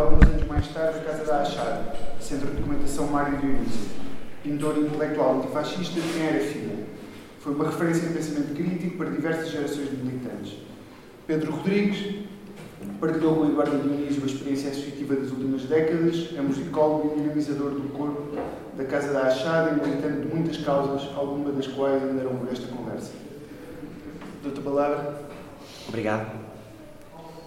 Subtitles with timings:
[0.00, 3.90] alguns anos mais tarde, a Casa da Achada, Centro de Documentação Mário Dionísio,
[4.42, 6.86] pintor intelectual antifascista de quem era filho.
[7.40, 10.54] Foi uma referência no pensamento crítico para diversas gerações de militantes.
[11.26, 12.26] Pedro Rodrigues
[12.98, 17.88] partilhou com Eduardo Dionísio a experiência associativa das últimas décadas, é musicólogo e dinamizador do
[17.92, 18.36] corpo
[18.76, 22.66] da Casa da Achada e militante de muitas causas, algumas das quais andarão por esta
[22.68, 23.12] conversa.
[24.42, 25.22] Doutor Palavra.
[25.88, 26.40] Obrigado.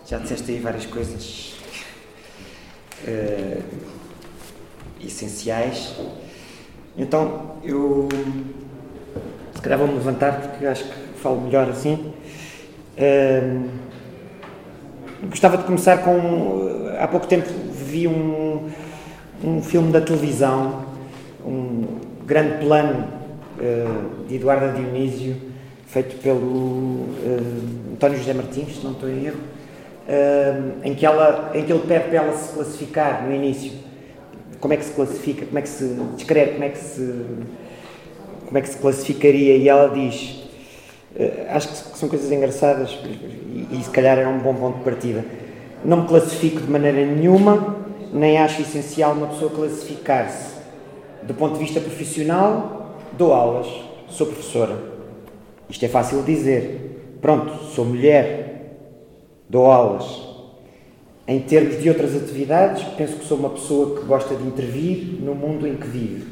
[0.06, 1.63] Já disseste aí várias coisas
[3.08, 3.64] uh,
[5.02, 5.96] essenciais.
[6.98, 8.08] Então, eu
[9.56, 12.14] se calhar vou-me levantar porque acho que falo melhor assim.
[12.98, 13.70] Uh,
[15.30, 16.92] gostava de começar com.
[17.00, 18.70] Há pouco tempo vi um,
[19.44, 20.86] um filme da televisão,
[21.46, 23.08] um grande plano
[23.58, 25.36] uh, de Eduardo Dionísio,
[25.88, 29.40] feito pelo uh, António José Martins, se não estou em erro,
[30.84, 33.72] em, que ela, em que ele pede para ela se classificar no início.
[34.60, 35.46] Como é que se classifica?
[35.46, 36.52] Como é que se descreve?
[36.54, 37.26] Como é que se,
[38.46, 39.58] como é que se classificaria?
[39.58, 40.44] E ela diz
[41.16, 44.84] Uh, acho que são coisas engraçadas e, e, se calhar era um bom ponto de
[44.84, 45.24] partida.
[45.86, 47.78] Não me classifico de maneira nenhuma,
[48.12, 50.56] nem acho essencial uma pessoa classificar-se.
[51.22, 53.68] Do ponto de vista profissional, dou aulas,
[54.10, 54.76] sou professora.
[55.70, 57.18] Isto é fácil de dizer.
[57.22, 58.53] Pronto, sou mulher,
[59.54, 60.20] dou aulas.
[61.28, 65.36] Em termos de outras atividades, penso que sou uma pessoa que gosta de intervir no
[65.36, 66.26] mundo em que vive.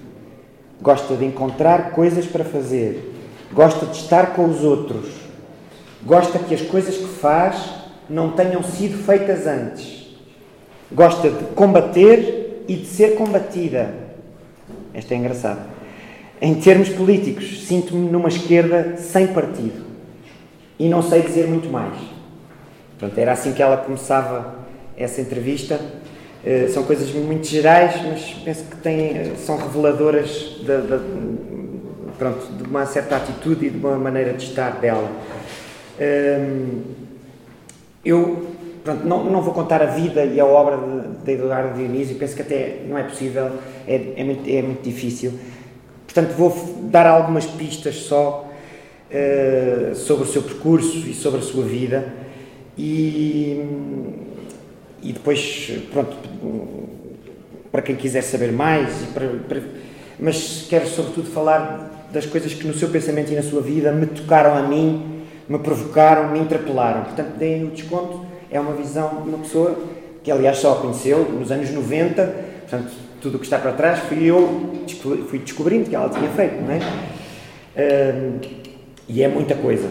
[0.81, 3.13] Gosta de encontrar coisas para fazer,
[3.53, 5.05] gosta de estar com os outros,
[6.03, 7.63] gosta que as coisas que faz
[8.09, 10.17] não tenham sido feitas antes,
[10.91, 13.93] gosta de combater e de ser combatida.
[14.95, 15.67] Esta é engraçada.
[16.41, 19.85] Em termos políticos, sinto-me numa esquerda sem partido
[20.79, 22.10] e não sei dizer muito mais.
[23.01, 24.53] Pronto, era assim que ela começava
[24.95, 25.79] essa entrevista.
[26.45, 30.61] Uh, são coisas muito gerais, mas penso que têm, são reveladoras
[32.19, 35.09] pronto, de uma certa atitude e de uma maneira de estar dela.
[35.99, 36.81] Hum,
[38.05, 38.51] eu
[38.83, 42.35] pronto, não, não vou contar a vida e a obra de, de Eduardo Dionísio, penso
[42.35, 43.49] que até não é possível,
[43.87, 45.33] é, é, muito, é muito difícil.
[46.05, 48.47] Portanto, vou dar algumas pistas só
[49.09, 52.21] uh, sobre o seu percurso e sobre a sua vida
[52.77, 53.65] e,
[55.01, 56.15] e depois, pronto,
[57.71, 59.61] para quem quiser saber mais, para, para,
[60.19, 64.05] mas quero sobretudo falar das coisas que no seu pensamento e na sua vida me
[64.05, 67.03] tocaram a mim, me provocaram, me interpelaram.
[67.03, 68.25] Portanto, deem o desconto.
[68.49, 69.79] É uma visão de uma pessoa
[70.23, 72.25] que, aliás, só conheceu nos anos 90.
[72.69, 74.83] Portanto, tudo o que está para trás fui eu
[75.29, 76.79] fui descobrindo que ela tinha feito, não é?
[79.07, 79.89] E é muita coisa.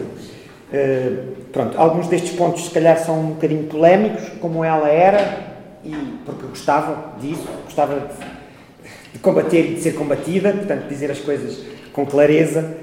[0.71, 5.51] Uh, pronto, alguns destes pontos, se calhar, são um bocadinho polémicos, como ela era,
[5.83, 5.93] e
[6.25, 11.61] porque gostava disso, gostava de, de combater e de ser combatida, portanto, dizer as coisas
[11.91, 12.73] com clareza,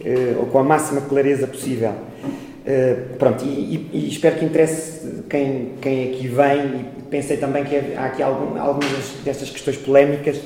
[0.00, 1.90] uh, ou com a máxima clareza possível.
[1.90, 7.64] Uh, pronto, e, e, e, espero que interesse quem, quem aqui vem, e pensei também
[7.64, 10.40] que há aqui algum, algumas destas questões polémicas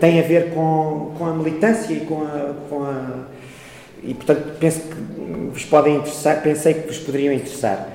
[0.00, 3.26] têm a ver com, com a militância e com a, com a.
[4.04, 4.94] E portanto penso que
[5.52, 7.88] vos podem interessar, pensei que vos poderiam interessar.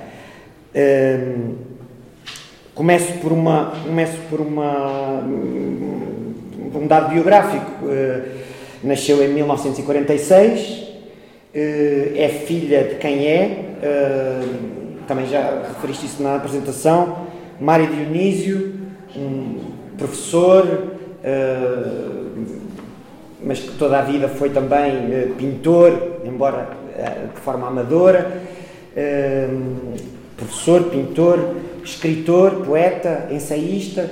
[0.74, 1.54] Uh,
[2.74, 3.72] começo por uma.
[3.84, 5.20] Começo por uma.
[5.20, 7.84] um dado biográfico.
[7.84, 8.48] Uh,
[8.82, 10.84] Nasceu em 1946,
[11.52, 14.42] eh, é filha de quem é, eh,
[15.08, 17.26] também já referiste isso na apresentação,
[17.60, 18.74] Mário Dionísio,
[19.16, 19.58] um
[19.96, 20.92] professor,
[23.42, 26.68] mas que toda a vida foi também pintor, embora
[27.34, 28.40] de forma amadora,
[30.36, 31.54] professor, pintor,
[31.84, 34.10] escritor, poeta, ensaísta,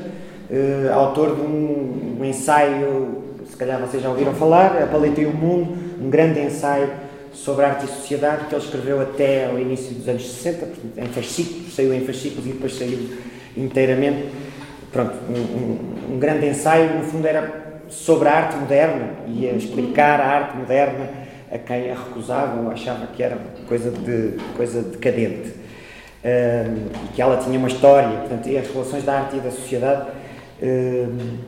[0.94, 3.26] autor de um, um ensaio
[3.56, 6.90] se calhar vocês já ouviram falar, A Paleta e o Mundo, um grande ensaio
[7.32, 11.74] sobre arte e sociedade que ele escreveu até ao início dos anos 60, em fascículos,
[11.74, 12.98] saiu em fascículos e depois saiu
[13.56, 14.26] inteiramente.
[14.92, 19.52] Pronto, um, um, um grande ensaio, no fundo era sobre a arte moderna e a
[19.52, 21.08] explicar a arte moderna
[21.50, 23.38] a quem a recusava ou achava que era
[23.68, 25.52] coisa, de, coisa decadente.
[26.24, 29.50] Um, e que ela tinha uma história, portanto, e as relações da arte e da
[29.50, 30.08] sociedade.
[30.60, 31.38] Um,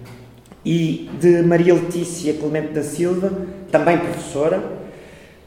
[0.65, 3.33] e de Maria Letícia Clemente da Silva,
[3.71, 4.63] também professora,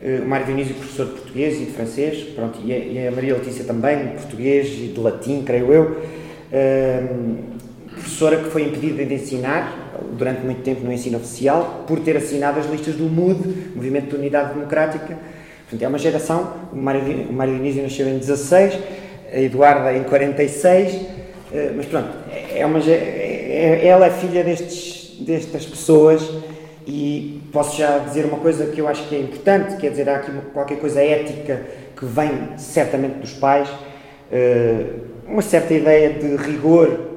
[0.01, 3.63] eh, o Mário Dionísio professor de português e de francês, pronto, e a, Maria Letícia
[3.63, 6.01] também, de português e de latim, creio eu,
[6.51, 7.35] ehm,
[8.01, 12.59] professora que foi impedida de ensinar durante muito tempo no ensino oficial por ter assinado
[12.59, 15.17] as listas do MUD, Movimento de Unidade Democrática.
[15.61, 18.77] Portanto, é uma geração, o Mário, o nasceu em 16,
[19.33, 21.21] a Eduarda em 46,
[21.51, 22.07] Uh, mas pronto,
[22.55, 26.25] é uma, é, é, ela é filha destes, destas pessoas
[26.87, 30.15] e posso já dizer uma coisa que eu acho que é importante, quer dizer, há
[30.15, 31.61] aqui qualquer coisa ética
[31.93, 37.10] que vem certamente dos pais, uh, uma certa ideia de rigor,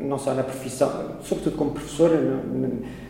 [0.00, 2.18] não só na profissão, sobretudo como professora,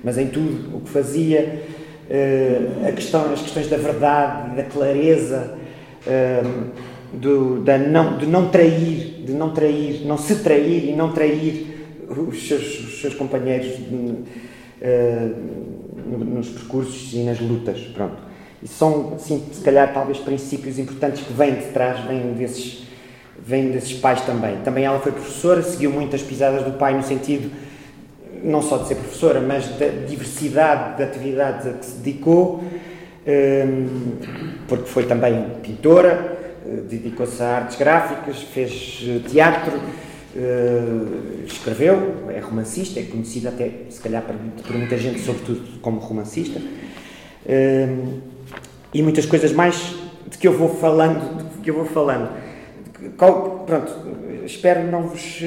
[0.02, 1.62] mas em tudo o que fazia,
[2.08, 5.58] uh, a questão, as questões da verdade, da clareza,
[7.12, 11.76] do, da não, de não trair, de não trair, não se trair e não trair
[12.08, 15.34] os seus, os seus companheiros de, uh,
[16.06, 18.26] nos percursos e nas lutas, pronto.
[18.62, 22.85] E são, assim, se calhar, talvez princípios importantes que vêm de trás, vêm desses,
[23.46, 24.56] vêm desses pais também.
[24.64, 27.50] Também ela foi professora, seguiu muitas pisadas do pai no sentido,
[28.42, 32.64] não só de ser professora, mas da diversidade de atividades a que se dedicou,
[33.26, 34.12] um,
[34.66, 42.40] porque foi também pintora, eh, dedicou-se a artes gráficas, fez eh, teatro, uh, escreveu, é
[42.40, 46.60] romancista, é conhecido até, se calhar, por, muita gente, sobretudo como romancista.
[46.60, 48.20] Uh,
[48.92, 49.94] e muitas coisas mais
[50.28, 52.45] de que eu vou falando, que eu vou falando.
[53.16, 53.92] Pronto,
[54.44, 55.42] espero não vos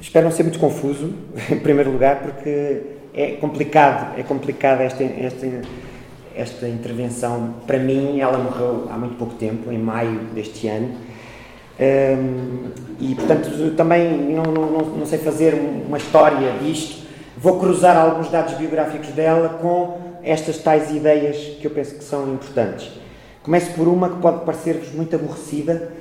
[0.00, 1.12] espero não ser muito confuso,
[1.50, 2.82] em primeiro lugar, porque
[3.14, 5.46] é complicado, é complicado esta, esta
[6.36, 10.94] esta intervenção, para mim, ela morreu há muito pouco tempo, em maio deste ano.
[11.80, 12.70] Um,
[13.00, 17.06] e, portanto, também não, não, não sei fazer uma história disto.
[17.38, 22.32] Vou cruzar alguns dados biográficos dela com estas tais ideias que eu penso que são
[22.34, 22.90] importantes.
[23.42, 25.92] Começo por uma que pode parecer-vos muito aborrecida,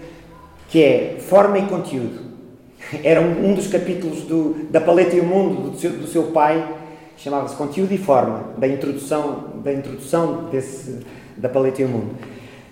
[0.75, 2.19] que é forma e conteúdo.
[3.01, 6.23] Era um, um dos capítulos do, da Paleta e o Mundo do seu, do seu
[6.23, 6.67] pai,
[7.15, 10.99] chamava-se Conteúdo e Forma, da introdução, da introdução desse,
[11.37, 12.15] da Paleta e o Mundo.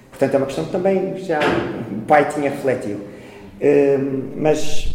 [0.09, 2.99] Portanto, é uma questão que também já o pai tinha refletido.
[2.99, 4.93] Uh, mas,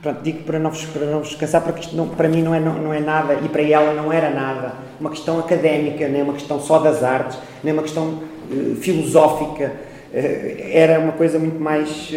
[0.00, 2.54] pronto, digo para não vos, para não vos cansar, porque isto não, para mim não
[2.54, 6.22] é, não, não é nada, e para ela não era nada, uma questão académica, nem
[6.22, 9.72] uma questão só das artes, nem uma questão uh, filosófica,
[10.18, 12.10] era uma coisa muito mais,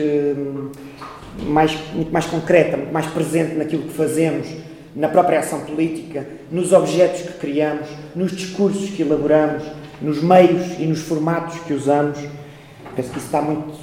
[1.43, 4.47] mais, muito mais concreta, muito mais presente naquilo que fazemos,
[4.95, 9.63] na própria ação política, nos objetos que criamos, nos discursos que elaboramos,
[10.01, 12.17] nos meios e nos formatos que usamos.
[12.95, 13.77] Penso que isso está muito.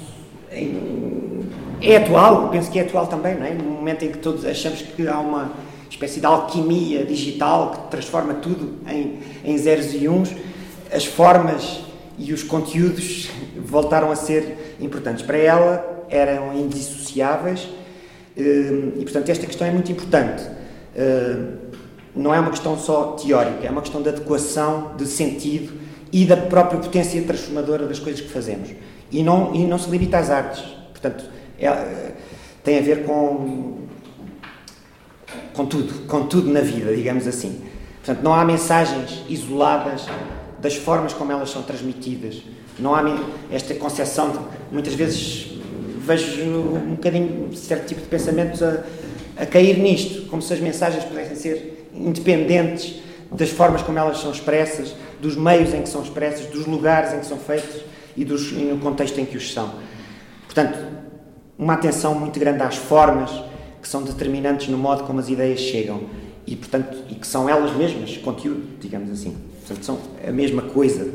[1.81, 3.53] É atual, penso que é atual também, não é?
[3.53, 5.51] No momento em que todos achamos que há uma
[5.89, 10.31] espécie de alquimia digital que transforma tudo em, em zeros e uns,
[10.91, 11.81] as formas
[12.17, 13.29] e os conteúdos
[13.67, 15.23] voltaram a ser importantes.
[15.23, 17.67] Para ela eram indissociáveis
[18.35, 20.43] eh, e, portanto, esta questão é muito importante.
[20.95, 21.37] Eh,
[22.15, 25.73] não é uma questão só teórica, é uma questão de adequação, de sentido
[26.11, 28.69] e da própria potência transformadora das coisas que fazemos.
[29.11, 30.63] E não, e não se limita às artes.
[30.91, 31.25] Portanto,
[31.59, 32.13] é,
[32.63, 33.79] tem a ver com,
[35.53, 37.61] com tudo, com tudo na vida, digamos assim.
[38.03, 40.05] Portanto, não há mensagens isoladas
[40.59, 42.41] das formas como elas são transmitidas.
[42.79, 43.03] Não há
[43.51, 44.39] esta concepção de,
[44.71, 45.51] muitas vezes
[45.99, 48.83] vejo um bocadinho certo tipo de pensamentos a,
[49.35, 53.01] a cair nisto, como se as mensagens pudessem ser independentes
[53.31, 57.19] das formas como elas são expressas, dos meios em que são expressas, dos lugares em
[57.19, 57.81] que são feitas
[58.15, 59.73] e, dos, e no contexto em que os são.
[60.45, 60.79] Portanto,
[61.57, 63.31] uma atenção muito grande às formas
[63.81, 66.03] que são determinantes no modo como as ideias chegam
[66.45, 69.35] e, portanto, e que são elas mesmas conteúdo, digamos assim.
[69.65, 71.03] Portanto, são a mesma coisa,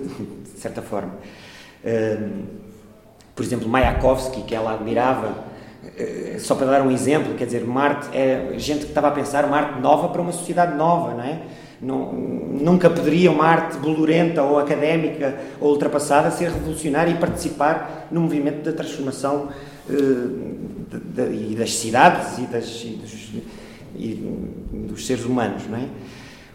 [0.52, 1.14] de certa forma.
[3.34, 5.44] Por exemplo, Mayakovsky, que ela admirava,
[5.96, 9.44] eh, só para dar um exemplo, quer dizer, Marte é gente que estava a pensar
[9.44, 11.40] uma arte nova para uma sociedade nova, não é?
[11.80, 18.62] Nunca poderia uma arte bolorenta ou académica ou ultrapassada ser revolucionária e participar no movimento
[18.62, 19.48] da transformação
[19.88, 23.42] de, e das cidades e, das, e, dos,
[23.96, 25.86] e dos seres humanos, não é?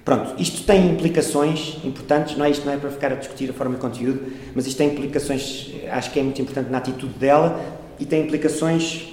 [0.08, 2.50] Pronto, isto tem implicações importantes, não é?
[2.50, 4.22] Isto não é para ficar a discutir a forma e conteúdo,
[4.56, 7.60] mas isto tem implicações, acho que é muito importante na atitude dela
[8.00, 9.10] e tem implicações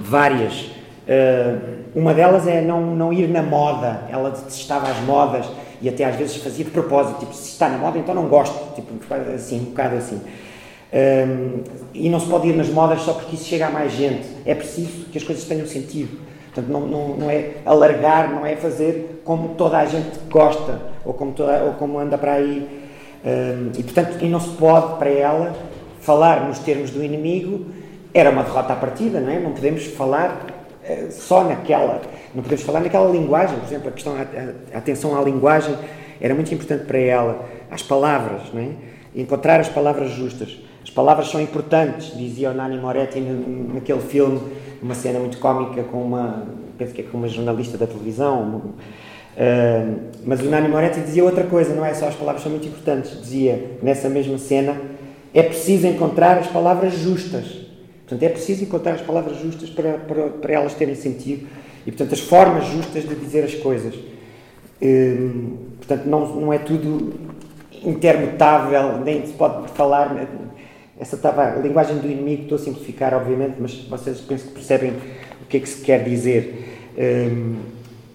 [0.00, 0.62] várias.
[1.06, 4.02] Uh, uma delas é não, não ir na moda.
[4.10, 5.46] Ela detestava as modas
[5.80, 8.74] e até às vezes fazia de propósito, tipo, se está na moda, então não gosto,
[8.74, 8.94] tipo,
[9.32, 10.20] assim, um bocado assim.
[10.92, 11.62] Um,
[11.94, 14.26] e não se pode ir nas modas só porque isso chega a mais gente.
[14.44, 16.18] É preciso que as coisas tenham sentido.
[16.56, 21.12] Portanto, não, não, não é alargar, não é fazer como toda a gente gosta ou
[21.12, 22.66] como, toda, ou como anda para aí.
[23.22, 25.54] Um, e, portanto, e não se pode, para ela,
[26.00, 27.66] falar nos termos do inimigo
[28.14, 29.38] era uma derrota à partida, não é?
[29.38, 30.46] Não podemos falar
[30.82, 32.00] uh, só naquela,
[32.34, 35.76] não podemos falar naquela linguagem, por exemplo, a questão, a, a atenção à linguagem
[36.18, 38.68] era muito importante para ela, às palavras, não é?
[39.14, 40.56] Encontrar as palavras justas.
[40.86, 44.40] As palavras são importantes, dizia o Nani Moretti naquele filme,
[44.80, 46.46] uma cena muito cómica com uma,
[46.78, 48.62] penso que é com uma jornalista da televisão.
[49.36, 52.68] Uh, mas o Nani Moretti dizia outra coisa, não é só as palavras são muito
[52.68, 53.20] importantes.
[53.20, 54.80] Dizia nessa mesma cena:
[55.34, 57.66] é preciso encontrar as palavras justas.
[58.02, 61.48] Portanto, é preciso encontrar as palavras justas para, para, para elas terem sentido
[61.84, 63.92] e, portanto, as formas justas de dizer as coisas.
[64.80, 67.12] Uh, portanto, não, não é tudo
[67.84, 70.14] intermutável, nem se pode falar
[70.98, 74.92] essa estava a linguagem do inimigo, estou a simplificar, obviamente, mas vocês penso que percebem
[75.42, 76.92] o que é que se quer dizer.
[76.98, 77.56] Hum,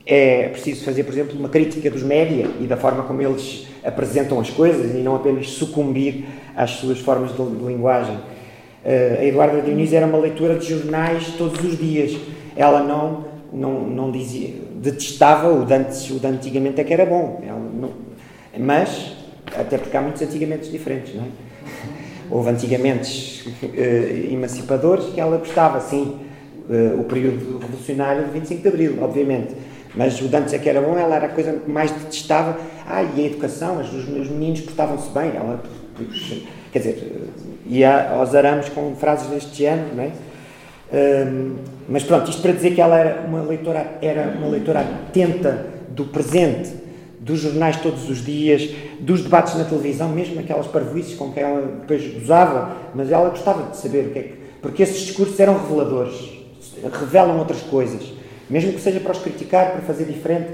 [0.06, 4.40] é preciso fazer, por exemplo, uma crítica dos média e da forma como eles apresentam
[4.40, 8.16] as coisas e não apenas sucumbir às suas formas de, linguagem.
[8.16, 12.18] Uh, a Eduarda Dionísio era uma leitura de jornais todos os dias.
[12.56, 17.42] Ela não, não, não dizia, detestava o de, o de antigamente é que era bom.
[17.46, 17.92] Não,
[18.60, 19.16] mas,
[19.56, 21.28] até porque há muitos antigamente diferentes, não é?
[22.32, 26.18] Houve antigamente uh, emancipadores que ela gostava, sim,
[26.70, 29.54] uh, o período revolucionário de 25 de Abril, obviamente.
[29.94, 32.58] Mas o de antes é que era bom, ela era a coisa que mais detestava.
[32.88, 35.34] Ah, e a educação, os, os meninos portavam-se bem.
[35.36, 35.62] Ela,
[36.72, 37.28] quer dizer,
[37.68, 40.12] ia aos arames com frases deste género, não é?
[40.94, 41.56] Um,
[41.88, 46.06] mas pronto, isto para dizer que ela era uma leitora, era uma leitora atenta do
[46.06, 46.70] presente,
[47.32, 48.70] dos jornais todos os dias,
[49.00, 53.72] dos debates na televisão, mesmo aquelas parvoices com que ela depois gozava, mas ela gostava
[53.72, 54.34] de saber o que é que.
[54.62, 56.30] Porque esses discursos eram reveladores,
[57.00, 58.12] revelam outras coisas,
[58.50, 60.50] mesmo que seja para os criticar, para fazer diferente,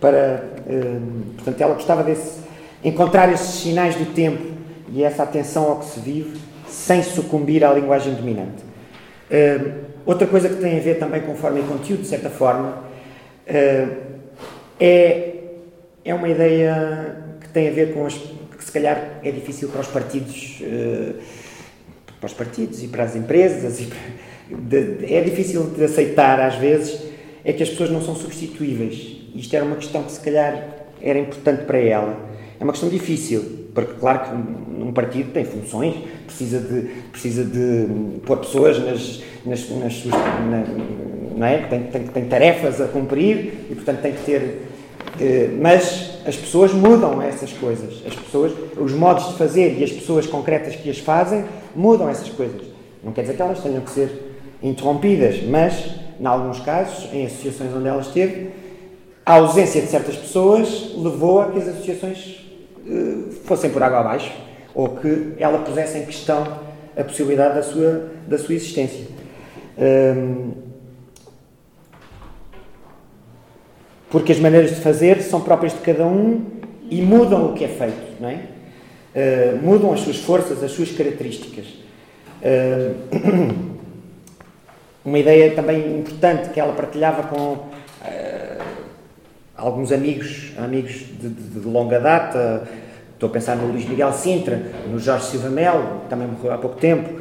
[0.00, 0.44] para.
[0.68, 2.38] Hum, portanto, ela gostava desse.
[2.84, 4.54] encontrar esses sinais do tempo
[4.92, 8.62] e essa atenção ao que se vive, sem sucumbir à linguagem dominante.
[9.30, 9.72] Hum,
[10.06, 12.84] outra coisa que tem a ver também com forma e conteúdo, de certa forma,
[13.48, 13.88] hum,
[14.78, 15.39] é
[16.04, 18.14] é uma ideia que tem a ver com as
[18.60, 21.14] que se calhar é difícil para os partidos, uh,
[22.20, 27.00] para os partidos e para as empresas, para, de, é difícil de aceitar às vezes,
[27.42, 29.16] é que as pessoas não são substituíveis.
[29.34, 32.28] Isto era uma questão que se calhar era importante para ela.
[32.60, 35.94] É uma questão difícil, porque claro que um partido tem funções,
[36.26, 37.86] precisa de, precisa de
[38.26, 40.04] pôr pessoas nas, nas, nas.
[40.04, 40.64] Na,
[41.36, 41.58] não é?
[41.58, 44.56] tem, tem, tem tarefas a cumprir e, portanto, tem que ter eh,
[45.60, 48.02] mas as pessoas mudam essas coisas.
[48.06, 52.28] As pessoas, os modos de fazer e as pessoas concretas que as fazem mudam essas
[52.28, 52.62] coisas.
[53.02, 54.10] Não quer dizer que elas tenham que ser
[54.62, 58.50] interrompidas, mas, em alguns casos, em associações onde ela esteve,
[59.24, 62.44] a ausência de certas pessoas levou a que as associações
[62.86, 64.32] uh, fossem por água abaixo
[64.74, 66.46] ou que ela pusesse em questão
[66.96, 69.06] a possibilidade da sua, da sua existência.
[69.78, 70.69] Um,
[74.10, 76.44] Porque as maneiras de fazer são próprias de cada um
[76.90, 78.40] e mudam o que é feito, não é?
[79.14, 81.66] Uh, mudam as suas forças, as suas características.
[82.42, 83.70] Uh,
[85.04, 87.68] uma ideia também importante que ela partilhava com uh,
[89.56, 92.68] alguns amigos, amigos de, de, de, longa data,
[93.14, 96.76] estou a pensar no Luís Miguel Sintra, no Jorge Silva Melo, também morreu há pouco
[96.76, 97.20] tempo,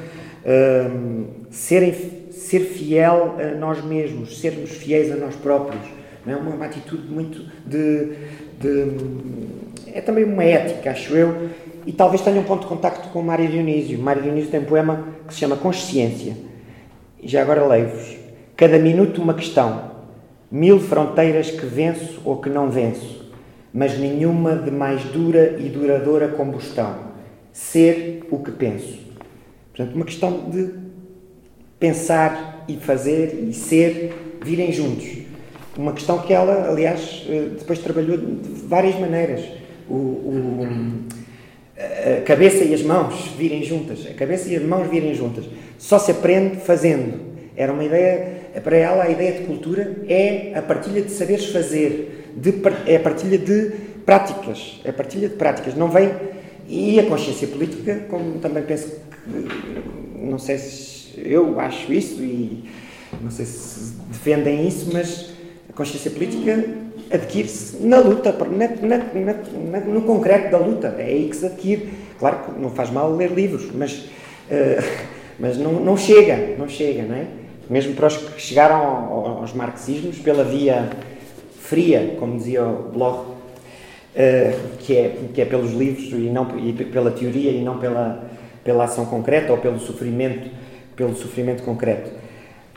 [1.51, 1.93] serem,
[2.31, 5.83] ser fiel a nós mesmos, sermos fiéis a nós próprios,
[6.25, 8.13] não é uma, atitude muito de,
[8.59, 11.49] de, É também uma ética, acho eu,
[11.85, 13.97] e talvez tenha um ponto de contacto com Mário Dionísio.
[13.99, 16.35] Mário Dionísio tem um poema que se chama Consciência.
[17.23, 18.17] Já agora leio-vos.
[18.55, 19.91] Cada minuto uma questão,
[20.51, 23.31] mil fronteiras que venço ou que não venço,
[23.73, 27.09] mas nenhuma de mais dura e duradoura combustão.
[27.53, 28.99] Ser o que penso.
[29.73, 30.71] Portanto, uma questão de
[31.79, 35.28] pensar e fazer e ser virem juntos.
[35.79, 39.45] Uma questão que ela, aliás, eh, depois trabalhou de várias maneiras.
[39.89, 40.67] O, o,
[41.77, 44.05] a cabeça e as mãos virem juntas.
[44.05, 45.45] A cabeça e as mãos virem juntas.
[45.77, 47.21] Só se aprende fazendo.
[47.55, 52.29] Era uma ideia, para ela, a ideia de cultura é a partilha de saberes fazer,
[52.35, 52.53] de,
[52.85, 53.71] é a partilha de
[54.05, 54.81] práticas.
[54.83, 55.75] É a partilha de práticas.
[55.75, 56.11] Não vem.
[56.67, 60.19] E a consciência política, como também penso que.
[60.25, 62.65] Não sei se eu acho isso e
[63.21, 65.38] não sei se defendem isso, mas
[65.79, 66.61] consciência política
[67.09, 68.97] adquire-se na luta, na, na,
[69.71, 70.93] na, no concreto da luta.
[70.99, 71.89] É aí que se adquire.
[72.19, 74.83] Claro que não faz mal ler livros, mas, uh,
[75.39, 77.25] mas não, não chega, não chega, não é?
[77.69, 80.89] Mesmo para os que chegaram aos marxismos pela via
[81.61, 83.35] fria, como dizia o Bloch, uh,
[84.79, 88.29] que, é, que é pelos livros e, não, e pela teoria e não pela,
[88.65, 90.49] pela ação concreta ou pelo sofrimento,
[90.93, 92.11] pelo sofrimento concreto.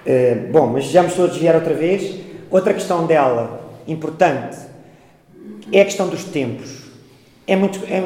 [0.06, 2.31] Uh, bom, mas já me estou a desviar outra vez.
[2.52, 4.58] Outra questão dela, importante,
[5.72, 6.82] é a questão dos tempos.
[7.46, 7.80] É muito.
[7.86, 8.02] É,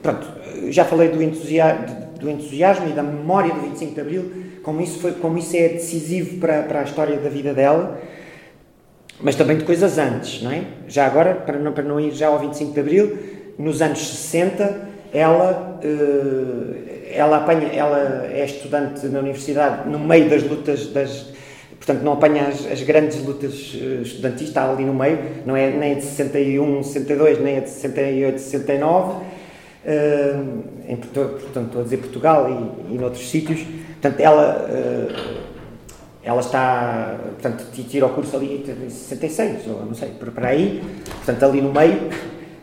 [0.00, 0.24] pronto,
[0.70, 1.86] já falei do entusiasmo,
[2.20, 5.68] do entusiasmo e da memória do 25 de Abril, como isso, foi, como isso é
[5.68, 8.00] decisivo para, para a história da vida dela,
[9.20, 10.62] mas também de coisas antes, não é?
[10.86, 13.18] Já agora, para não, para não ir já ao 25 de Abril,
[13.58, 20.44] nos anos 60, ela, eh, ela, apanha, ela é estudante na universidade no meio das
[20.44, 21.26] lutas das
[21.88, 25.70] portanto não apanha as, as, grandes lutas eh, estudantis, está ali no meio, não é
[25.70, 29.22] nem de 61, 62, nem a de 68, 69, uh,
[30.86, 35.38] em, portanto estou a dizer Portugal e, e noutros sítios, portanto ela, uh,
[36.22, 41.42] ela está, portanto tira o curso ali em 66, ou não sei, por aí, portanto
[41.42, 42.10] ali no meio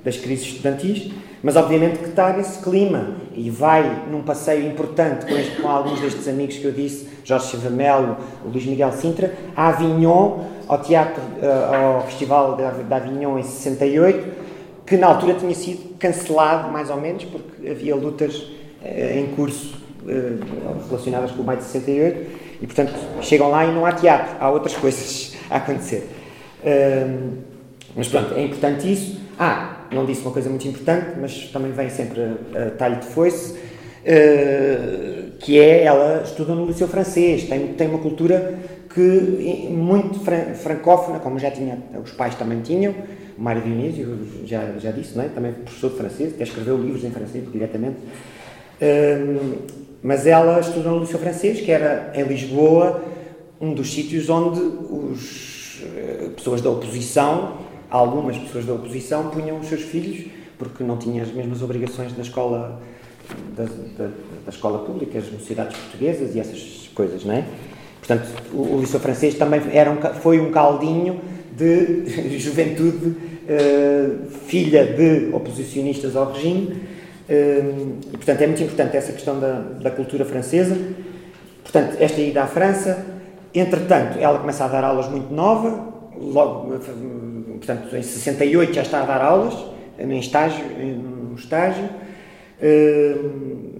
[0.03, 5.35] das crises estudantis, mas obviamente que está nesse clima e vai num passeio importante com,
[5.35, 9.67] este, com alguns destes amigos que eu disse, Jorge Chivamelo, o Luís Miguel Sintra, a
[9.67, 14.45] Avignon, ao teatro, uh, ao Festival de Avignon em 68,
[14.85, 19.75] que na altura tinha sido cancelado, mais ou menos, porque havia lutas uh, em curso
[20.03, 24.35] uh, relacionadas com o maio de 68, e portanto chegam lá e não há teatro,
[24.39, 26.09] há outras coisas a acontecer.
[27.95, 29.19] mas pronto, é importante isso.
[29.37, 33.07] Ah, não disse uma coisa muito importante, mas também vem sempre a, a talho de
[33.07, 38.57] foice, uh, que é ela estuda no liceu francês, tem, tem uma cultura
[38.93, 42.93] que muito fran francófona, como já tinha, os pais também tinham,
[43.37, 45.27] o Mário Dionísio já, já disse, não é?
[45.27, 47.97] também professor de francês, até escreveu livros em francês diretamente.
[48.81, 49.57] Uh,
[50.01, 53.03] mas ela estuda no liceu francês, que era em Lisboa,
[53.59, 54.59] um dos sítios onde
[55.13, 60.25] as uh, pessoas da oposição algumas pessoas da oposição punham os seus filhos,
[60.57, 62.81] porque não tinham as mesmas obrigações da escola,
[63.55, 64.09] da, da,
[64.45, 67.45] da escola pública, as universidades portuguesas e essas coisas, não é?
[67.99, 71.19] Portanto, o, o Liceu Francês também era um, foi um caldinho
[71.55, 72.05] de
[72.37, 79.39] juventude uh, filha de oposicionistas ao regime uh, e, portanto, é muito importante essa questão
[79.39, 80.77] da, da cultura francesa.
[81.63, 83.05] Portanto, esta ida à França,
[83.53, 86.75] entretanto, ela começa a dar aulas muito nova, logo
[87.57, 89.55] portanto, em 68 já está a dar aulas,
[89.99, 91.89] em estágio, no estágio.
[92.61, 93.15] Eh,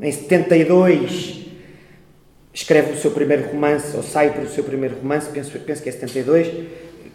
[0.02, 1.46] em 72
[2.54, 5.90] escreve o seu primeiro romance, ou sai para o seu primeiro romance, penso, penso que
[5.90, 6.48] é 72,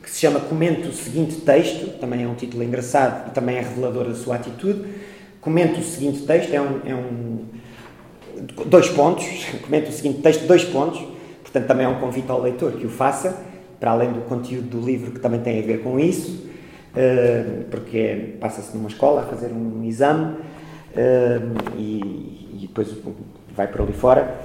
[0.02, 3.60] que se chama Comento o seguinte texto, também é um título engraçado e também é
[3.60, 4.84] revelador da sua atitude.
[5.40, 7.44] Comento o seguinte texto, é um, é um
[8.66, 9.24] dois pontos,
[9.64, 11.00] comento o seguinte texto, dois pontos,
[11.42, 13.36] portanto também é um convite ao leitor que o faça,
[13.78, 16.49] para além do conteúdo do livro que também tem a ver com isso.
[16.94, 20.38] Eh, porque passa-se numa escola a fazer um exame
[20.96, 21.40] eh,
[21.76, 22.88] e, e depois
[23.54, 24.38] vai para ali fora.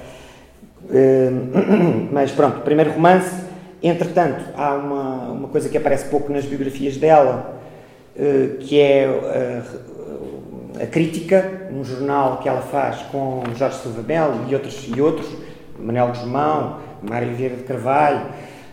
[0.92, 1.32] Eh,
[2.12, 3.44] mas pronto, primeiro romance.
[3.82, 7.60] Entretanto, há uma, uma coisa que aparece pouco nas biografias dela,
[8.62, 9.06] que é
[10.82, 15.30] a, crítica, um jornal que ela faz com Jorge Silva Melo e outros, e outros
[15.78, 18.26] Manuel Guzmão, Mário Vieira de Carvalho,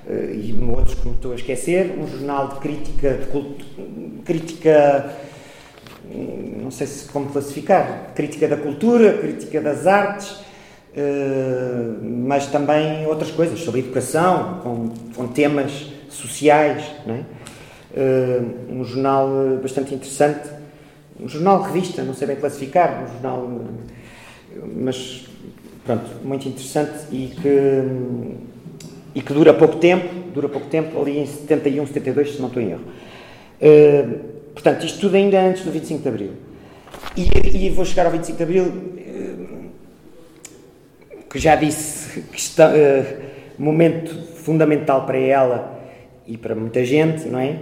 [0.08, 3.64] e outros que me estou a esquecer, um jornal de crítica, de culto,
[4.24, 5.14] crítica,
[6.60, 13.30] não sei se como classificar, crítica da cultura, crítica das artes, uh, mas também outras
[13.30, 17.42] coisas, sobre educação, com, com temas sociais, é?
[17.94, 19.28] Uh, um jornal
[19.62, 20.48] bastante interessante,
[21.20, 23.60] um jornal revista, não sei bem classificar, um jornal,
[24.74, 25.26] mas
[25.84, 28.51] pronto, muito interessante e que
[29.14, 32.62] e que dura pouco tempo, dura pouco tempo, ali em 71, 72, se não estou
[32.62, 32.82] em erro.
[33.60, 34.18] Uh,
[34.54, 36.30] portanto, isto tudo ainda antes do 25 de Abril.
[37.16, 39.58] E, e vou chegar ao 25 de Abril, uh,
[41.28, 43.04] que já disse que está, uh,
[43.58, 45.80] momento fundamental para ela
[46.26, 47.58] e para muita gente, não é?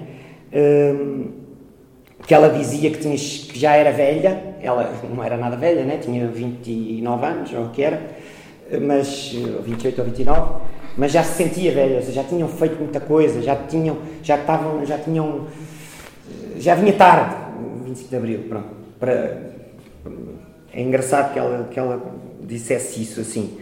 [2.26, 5.98] que ela dizia que, tinha, que já era velha, ela não era nada velha, né?
[5.98, 8.02] tinha 29 anos, ou o que era,
[8.80, 9.32] mas
[9.64, 10.52] 28 ou 29,
[11.00, 14.36] mas já se sentia velha, ou seja, já tinham feito muita coisa, já tinham, já
[14.36, 15.46] estavam, já tinham,
[16.58, 17.36] já vinha tarde,
[17.86, 18.68] 25 de Abril, pronto,
[19.00, 19.38] para,
[20.74, 22.02] é engraçado que ela, que ela
[22.42, 23.56] dissesse isso assim,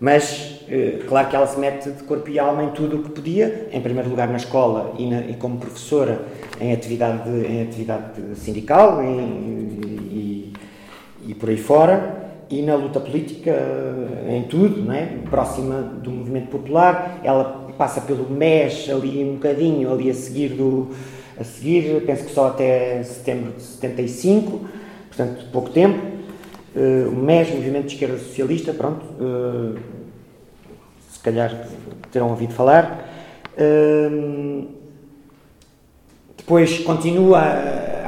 [0.00, 3.10] mas eh, claro que ela se mete de corpo e alma em tudo o que
[3.10, 6.20] podia, em primeiro lugar na escola e, na, e como professora
[6.60, 9.20] em atividade, em atividade sindical em,
[10.10, 10.52] e,
[11.28, 12.21] e por aí fora,
[12.52, 13.50] e na luta política,
[14.28, 15.06] em tudo, não é?
[15.30, 17.18] próxima do movimento popular.
[17.24, 17.44] Ela
[17.78, 20.90] passa pelo MES ali um bocadinho, ali a seguir, do,
[21.40, 24.68] a seguir penso que só até setembro de 75,
[25.08, 25.98] portanto, pouco tempo.
[26.76, 29.78] Uh, o MES, Movimento de Esquerda Socialista, pronto, uh,
[31.10, 31.66] se calhar
[32.10, 33.08] terão ouvido falar.
[33.56, 34.68] Uh,
[36.36, 37.40] depois continua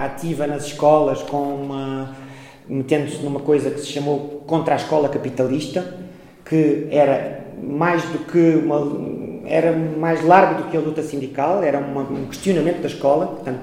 [0.05, 2.24] ativa nas escolas com uma
[2.69, 5.97] metendo-se numa coisa que se chamou contra a escola capitalista,
[6.45, 11.79] que era mais do que uma, era mais largo do que a luta sindical, era
[11.79, 13.61] uma, um questionamento da escola, portanto,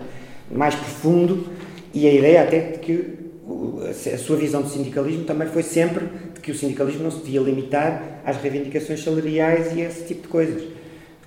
[0.51, 1.47] mais profundo,
[1.93, 3.21] e a ideia até de que
[4.13, 7.41] a sua visão do sindicalismo também foi sempre de que o sindicalismo não se devia
[7.41, 10.63] limitar às reivindicações salariais e esse tipo de coisas.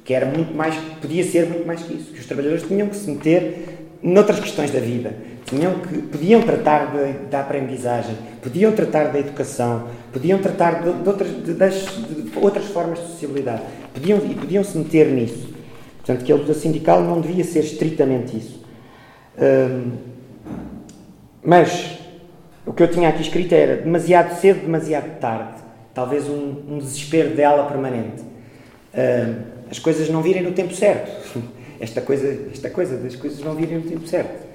[0.05, 2.13] Que era muito mais, podia ser muito mais que isso.
[2.13, 3.69] Que os trabalhadores tinham que se meter
[4.03, 5.15] noutras questões da vida.
[5.47, 11.09] Tinham que, podiam tratar de, da aprendizagem, podiam tratar da educação, podiam tratar de, de
[11.09, 13.63] outras, de, das, de outras formas de sociabilidade.
[13.93, 15.55] Podiam, e podiam se meter nisso.
[15.99, 18.65] Portanto, que a luta sindical não devia ser estritamente isso.
[19.39, 19.93] Hum,
[21.43, 21.99] mas
[22.67, 25.63] o que eu tinha aqui escrito era demasiado cedo, demasiado tarde.
[25.93, 28.23] Talvez um, um desespero dela permanente.
[28.23, 31.39] Uh, as coisas não virem no tempo certo.
[31.81, 34.47] Esta coisa, esta coisa das coisas não virem no tempo certo.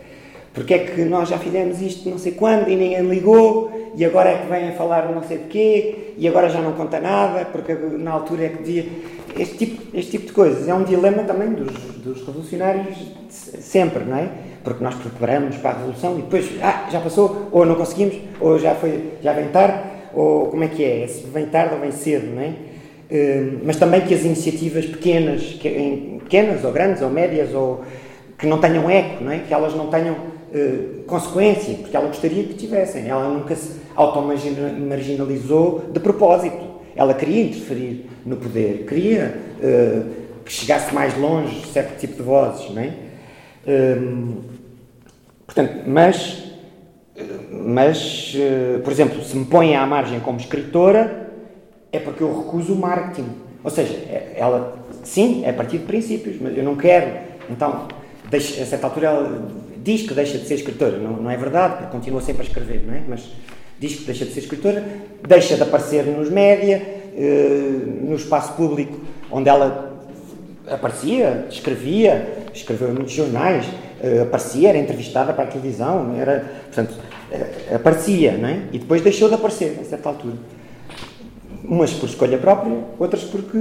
[0.53, 4.29] Porque é que nós já fizemos isto não sei quando e ninguém ligou e agora
[4.29, 7.45] é que vêm a falar não sei de quê e agora já não conta nada
[7.45, 8.85] porque na altura é que devia...
[9.37, 12.97] Este tipo, este tipo de coisas é um dilema também dos, dos revolucionários
[13.29, 14.27] sempre, não é?
[14.63, 18.59] porque nós preparamos para a Revolução e depois, ah, já passou, ou não conseguimos, ou
[18.59, 19.79] já, foi, já vem tarde,
[20.13, 21.07] ou como é que é?
[21.07, 22.53] Se vem tarde ou vem cedo, não é?
[23.11, 27.83] Uh, mas também que as iniciativas pequenas, que, pequenas ou grandes ou médias, ou
[28.37, 29.39] que não tenham eco, não é?
[29.39, 30.15] que elas não tenham
[30.53, 33.07] uh, consequência, porque ela gostaria que tivessem.
[33.07, 36.69] Ela nunca se auto-marginalizou de propósito.
[36.95, 42.69] Ela queria interferir no poder, queria uh, que chegasse mais longe certo tipo de vozes.
[42.71, 42.93] Não é?
[45.45, 46.43] portanto, mas,
[47.51, 51.29] mas, eh, por exemplo, se me põem à margem como escritora,
[51.91, 53.29] é porque eu recuso o marketing.
[53.63, 57.11] Ou seja, é, ela, sim, é a partir de princípios, mas eu não quero.
[57.49, 57.87] Então,
[58.29, 59.47] deixa, a certa altura ela
[59.83, 60.97] diz que deixa de ser escritora.
[60.97, 63.03] Não, não é verdade, porque continua sempre a escrever, não é?
[63.07, 63.29] Mas
[63.79, 64.83] diz que deixa de ser escritora,
[65.27, 66.81] deixa de aparecer nos média,
[67.15, 68.99] eh, no espaço público,
[69.31, 69.89] onde ela
[70.69, 76.91] aparecia, escrevia, escreveu em muitos jornais, uh, aparecia, era entrevistada para a televisão, era, portanto,
[76.91, 78.59] uh, aparecia, não é?
[78.71, 80.35] E depois deixou de aparecer, a certa altura.
[81.63, 83.57] Umas por escolha própria, outras porque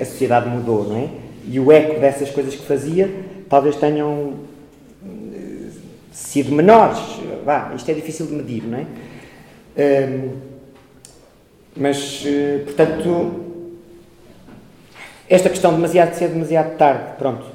[0.00, 1.08] a sociedade mudou, não é?
[1.48, 3.10] E o eco dessas coisas que fazia
[3.48, 4.34] talvez tenham
[6.12, 6.98] sido menores.
[7.44, 8.86] Vá, isto é difícil de medir, não é?
[9.76, 10.30] Ehm,
[11.74, 12.22] mas,
[12.66, 13.40] portanto,
[15.28, 17.46] esta questão demasiado cedo, demasiado tarde, pronto,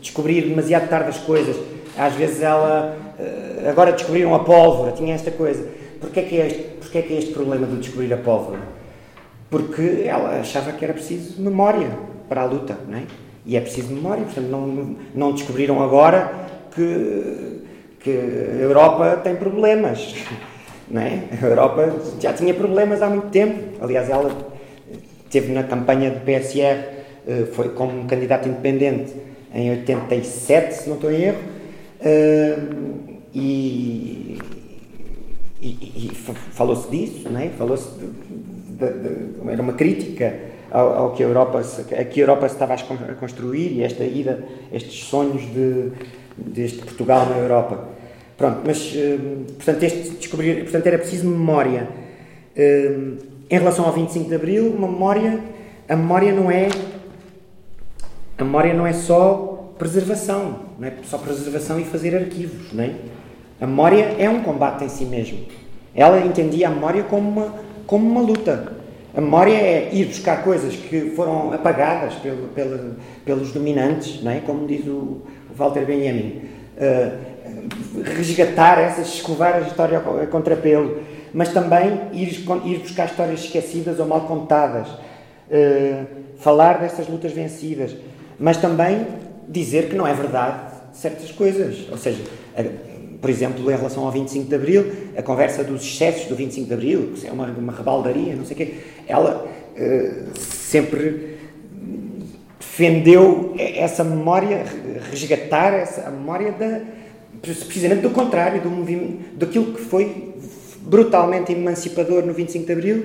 [0.00, 1.56] descobrir demasiado tarde as coisas.
[1.96, 2.96] Às vezes ela.
[3.18, 5.66] Uh, agora descobriram a pólvora, tinha esta coisa.
[6.00, 8.60] Porquê é, que é este, porquê é que é este problema de descobrir a pólvora?
[9.48, 11.88] Porque ela achava que era preciso memória
[12.28, 13.02] para a luta, não é?
[13.46, 16.32] E é preciso memória, portanto, não, não descobriram agora
[16.74, 17.60] que,
[18.00, 20.14] que a Europa tem problemas,
[20.94, 21.20] é?
[21.42, 23.82] A Europa já tinha problemas há muito tempo.
[23.82, 24.30] Aliás, ela
[25.26, 26.94] esteve na campanha do PSR
[27.26, 29.14] eh, foi como candidato independente
[29.54, 31.38] em 87, se não estou em erro,
[32.00, 32.58] eh,
[33.34, 34.38] e,
[35.62, 36.10] e, e
[36.52, 37.48] falou-se disso, é?
[37.56, 37.88] falou-se
[39.48, 40.34] era uma crítica
[40.70, 44.04] ao, ao, que a Europa a que a Europa se estava a construir e esta
[44.04, 45.92] ida, estes sonhos de,
[46.36, 47.88] deste Portugal na Europa.
[48.36, 49.18] Pronto, mas eh,
[49.56, 51.88] portanto este descobrir, portanto era preciso memória.
[52.56, 55.40] Em relação ao 25 de Abril, uma memória,
[55.88, 56.68] a memória não é
[58.36, 62.90] a memória não é só preservação, não é só preservação e fazer arquivos, não é?
[63.60, 65.38] A memória é um combate em si mesmo.
[65.94, 67.54] Ela entendia a memória como uma,
[67.86, 68.72] como uma luta.
[69.16, 74.40] A memória é ir buscar coisas que foram apagadas pelo, pelo, pelos dominantes, não é?
[74.40, 75.22] como diz o
[75.56, 76.42] Walter Benjamin.
[76.76, 77.34] Uh,
[78.16, 84.06] resgatar essas, escovar a história a contrapelo, mas também ir, ir buscar histórias esquecidas ou
[84.06, 86.06] mal contadas, uh,
[86.38, 87.94] falar dessas lutas vencidas
[88.38, 89.06] mas também
[89.48, 91.86] dizer que não é verdade certas coisas.
[91.90, 92.22] Ou seja,
[93.20, 96.74] por exemplo, em relação ao 25 de Abril, a conversa dos excessos do 25 de
[96.74, 98.74] Abril, que é uma, uma rebaldaria, não sei o quê,
[99.06, 101.33] ela uh, sempre
[102.76, 104.64] defendeu essa memória,
[105.08, 106.80] resgatar essa memória da,
[107.40, 110.34] precisamente do contrário, do movimento, daquilo que foi
[110.80, 113.04] brutalmente emancipador no 25 de Abril,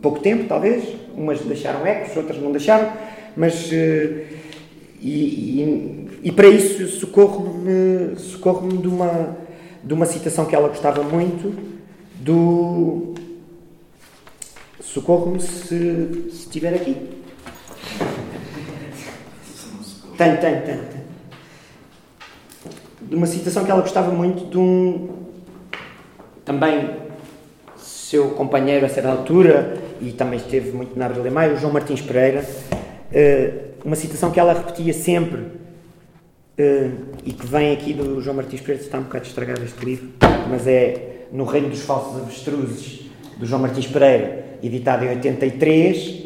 [0.00, 0.84] pouco tempo talvez,
[1.16, 2.92] umas deixaram ecos, outras não deixaram,
[3.36, 4.38] mas uh,
[5.00, 9.36] e, e, e, para isso socorro-me socorro de uma
[9.82, 11.54] de uma citação que ela gostava muito
[12.20, 13.14] do
[14.80, 17.19] socorro-me se estiver aqui
[20.20, 20.78] tem, tem, tem,
[23.00, 25.08] de uma citação que ela gostava muito de um
[26.44, 26.90] também
[27.78, 32.02] seu companheiro a certa altura, e também esteve muito na Abril Maio, o João Martins
[32.02, 32.44] Pereira,
[33.10, 35.46] eh, uma citação que ela repetia sempre,
[36.58, 36.90] eh,
[37.24, 40.10] e que vem aqui do João Martins Pereira, está um bocado estragado este livro,
[40.50, 46.24] mas é No Reino dos Falsos Avestruzes, do João Martins Pereira, editado em 83,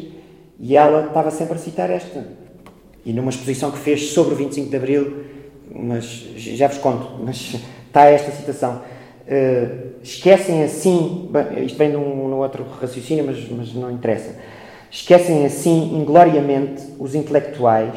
[0.59, 2.44] e ela estava sempre a citar esta.
[3.05, 5.23] E numa exposição que fez sobre o 25 de Abril,
[5.71, 7.55] mas já vos conto, mas
[7.87, 8.81] está esta citação.
[9.27, 11.29] Uh, esquecem assim,
[11.65, 14.35] isto vem num, num outro raciocínio, mas, mas não interessa.
[14.89, 17.95] Esquecem assim, ingloriamente, os intelectuais,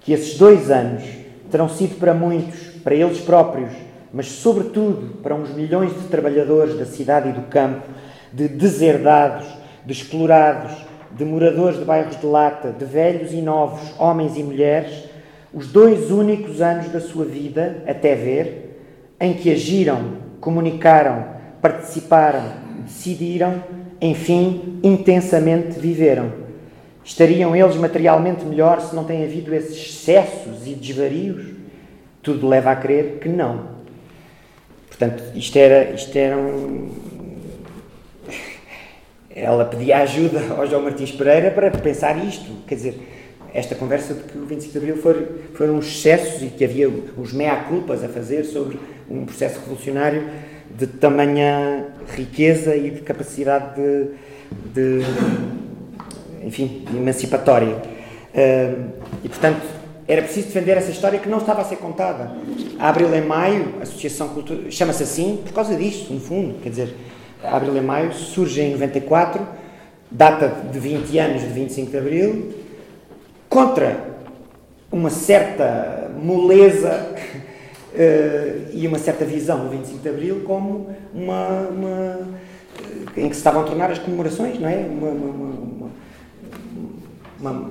[0.00, 1.02] que esses dois anos
[1.50, 3.72] terão sido para muitos, para eles próprios,
[4.12, 7.86] mas sobretudo para uns milhões de trabalhadores da cidade e do campo,
[8.32, 9.46] de deserdados,
[9.84, 10.72] de explorados,
[11.16, 15.04] de moradores de bairros de lata, de velhos e novos, homens e mulheres,
[15.52, 21.24] os dois únicos anos da sua vida, até ver, em que agiram, comunicaram,
[21.62, 22.42] participaram,
[22.84, 23.62] decidiram,
[24.00, 26.44] enfim, intensamente viveram.
[27.04, 31.44] Estariam eles materialmente melhor se não tem havido esses excessos e desvarios?
[32.22, 33.74] Tudo leva a crer que não.
[34.88, 36.90] Portanto, isto era, isto era um,
[39.34, 42.50] ela pedia ajuda ao João Martins Pereira para pensar isto.
[42.66, 43.08] Quer dizer,
[43.52, 46.88] esta conversa de que o 25 de Abril foram, foram uns excessos e que havia
[46.88, 50.28] os mea-culpas a fazer sobre um processo revolucionário
[50.76, 54.08] de tamanha riqueza e de capacidade de,
[54.72, 55.06] de
[56.44, 57.76] enfim, de emancipatória.
[59.22, 59.62] E, portanto,
[60.06, 62.32] era preciso defender essa história que não estava a ser contada.
[62.78, 66.60] A Abril em Maio, a Associação Cultura, chama-se assim por causa disto, no fundo.
[66.60, 66.94] Quer dizer,
[67.50, 69.46] Abril e Maio, surge em 94,
[70.10, 72.54] data de 20 anos de 25 de Abril,
[73.48, 74.14] contra
[74.90, 77.14] uma certa moleza
[77.92, 82.18] uh, e uma certa visão do 25 de Abril como uma, uma
[83.16, 84.76] em que se estavam a tornar as comemorações, não é?
[84.76, 85.90] Uma, uma,
[87.40, 87.70] uma,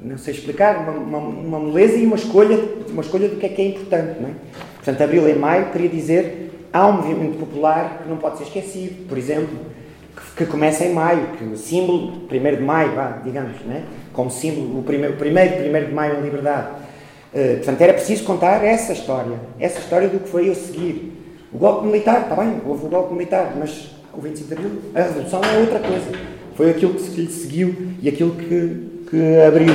[0.00, 3.62] não sei explicar, uma, uma, moleza e uma escolha, uma escolha do que é que
[3.62, 4.32] é importante, não é?
[4.76, 6.41] Portanto, Abril e Maio queria dizer
[6.72, 9.58] Há um movimento popular que não pode ser esquecido, por exemplo,
[10.16, 13.84] que, que começa em maio, que o símbolo, 1 de maio, vá, digamos, né?
[14.12, 16.68] como símbolo, o primeiro, primeiro 1 de maio, a liberdade.
[17.34, 21.12] Uh, portanto, era preciso contar essa história, essa história do que foi eu seguir.
[21.52, 25.02] O golpe militar, está bem, houve o golpe militar, mas o 25 de Abril, a
[25.02, 26.12] Revolução é outra coisa.
[26.54, 29.74] Foi aquilo que lhe seguiu e aquilo que, que abriu.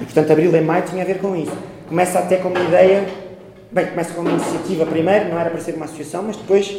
[0.00, 1.56] E, portanto, Abril em Maio tinha a ver com isso.
[1.88, 3.04] Começa até com uma ideia
[3.72, 6.76] Bem, começa com uma iniciativa primeiro, não era para ser uma associação, mas depois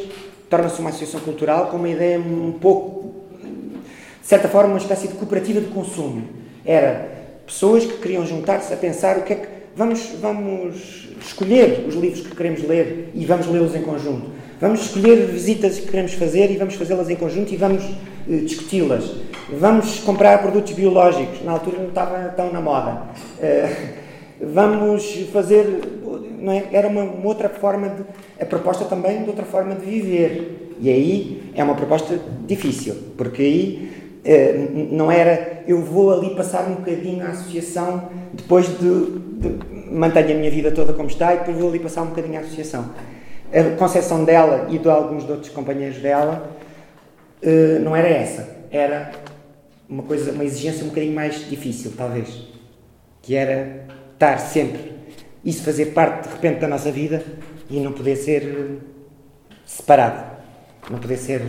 [0.47, 3.15] torna-se uma associação cultural com uma ideia um pouco,
[4.21, 6.27] de certa forma, uma espécie de cooperativa de consumo.
[6.63, 7.09] Era
[7.47, 9.47] pessoas que queriam juntar-se a pensar o que é que.
[9.75, 14.29] Vamos, vamos escolher os livros que queremos ler e vamos lê-los em conjunto.
[14.61, 17.83] Vamos escolher visitas que queremos fazer e vamos fazê-las em conjunto e vamos
[18.29, 19.03] eh, discuti-las.
[19.49, 23.01] Vamos comprar produtos biológicos, na altura não estava tão na moda.
[23.39, 24.02] Uh,
[24.51, 25.81] vamos fazer
[26.39, 26.65] não é?
[26.71, 28.03] era uma, uma, outra forma de.
[28.39, 30.75] a proposta também de outra forma de viver.
[30.79, 33.91] E aí é uma proposta difícil, porque aí
[34.25, 39.59] eh, não era eu vou ali passar um bocadinho a associação depois de, de
[39.91, 42.41] mantenho a minha vida toda como está e depois vou ali passar um bocadinho a
[42.41, 42.89] associação.
[43.53, 46.51] A concepção dela e de alguns outros companheiros dela
[47.41, 49.11] eh, não era essa, era
[49.87, 52.47] uma coisa, uma exigência um bocadinho mais difícil, talvez,
[53.21, 53.82] que era
[54.23, 54.93] estar sempre
[55.43, 57.23] isso fazer parte de repente da nossa vida
[57.69, 58.83] e não poder ser eh,
[59.65, 60.23] separado,
[60.89, 61.43] não poder ser eh,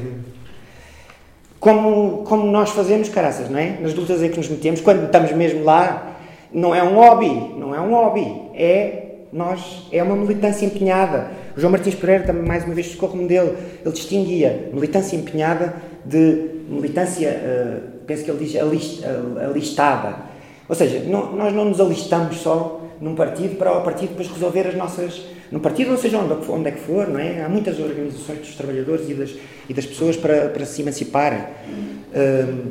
[1.60, 3.78] como, como nós fazemos, caraças, não é?
[3.80, 6.16] Nas lutas em que nos metemos, quando estamos mesmo lá,
[6.52, 11.30] não é um hobby, não é um hobby, é nós, é uma militância empenhada.
[11.56, 13.54] O João Martins Pereira também, mais uma vez, como dele.
[13.82, 19.02] Ele distinguia militância empenhada de militância, uh, penso que ele diz, alist,
[19.42, 20.33] alistada.
[20.68, 24.66] Ou seja, não, nós não nos alistamos só num partido para o partido depois resolver
[24.68, 25.22] as nossas.
[25.50, 27.44] No partido, ou seja, onde, onde é que for, não é?
[27.44, 29.34] Há muitas organizações dos trabalhadores e das,
[29.68, 31.40] e das pessoas para, para se emanciparem.
[31.40, 32.66] Uh,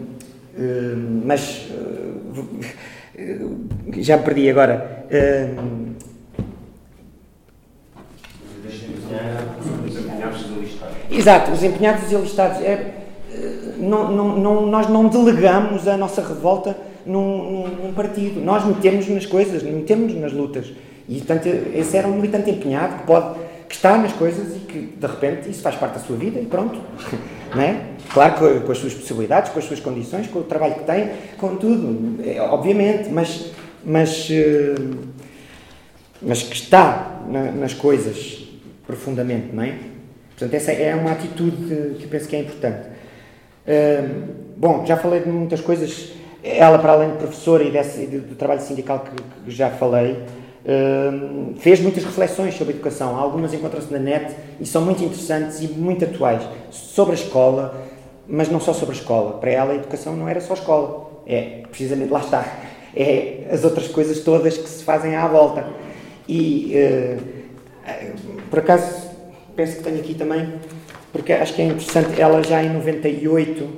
[0.57, 1.67] uh, mas.
[1.69, 2.73] Uh,
[3.97, 5.05] já me perdi agora.
[11.11, 12.59] Exato, os empenhados e alistados.
[12.61, 12.91] É,
[13.77, 18.39] não, não, não, nós não delegamos a nossa revolta num, num, partido.
[18.41, 20.71] Nós metemos nas coisas, metemos nas lutas.
[21.07, 24.79] E, portanto, esse era um militante empenhado que pode que está nas coisas e que,
[24.79, 26.79] de repente, isso faz parte da sua vida e pronto.
[27.55, 27.81] Não é?
[28.13, 31.09] Claro, com, com as suas possibilidades, com as suas condições, com o trabalho que tem,
[31.37, 33.51] com tudo, é, obviamente, mas,
[33.83, 34.75] mas, eh,
[36.21, 38.47] mas que está na, nas coisas
[38.85, 39.75] profundamente, não é?
[40.29, 41.57] Portanto, essa é uma atitude
[41.95, 42.87] que eu penso que é importante.
[43.65, 46.11] Uh, bom, já falei de muitas coisas.
[46.43, 51.53] Ela, para além de professora e, desse, do trabalho sindical que, que já falei, uh,
[51.57, 53.17] fez muitas reflexões sobre a educação.
[53.17, 56.43] Algumas encontram-se na net e são muito interessantes e muito atuais.
[56.69, 57.81] Sobre a escola,
[58.27, 59.39] mas não só sobre a escola.
[59.39, 61.09] Para ela, a educação não era só escola.
[61.25, 62.45] É, precisamente, lá está.
[62.93, 65.65] É as outras coisas todas que se fazem à volta.
[66.27, 67.43] E, uh,
[68.49, 69.09] por acaso,
[69.55, 70.55] penso que tenho aqui também,
[71.13, 73.69] porque acho que é interessante, ela já em 98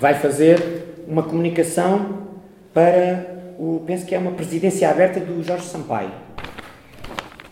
[0.00, 2.24] vai fazer uma comunicação
[2.72, 6.10] para o, penso que é uma presidência aberta do Jorge Sampaio.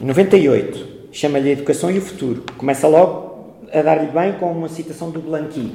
[0.00, 2.44] Em 98, chama-lhe a Educação e o Futuro.
[2.58, 3.32] Começa logo
[3.72, 5.72] a dar-lhe bem com uma citação do Blanqui,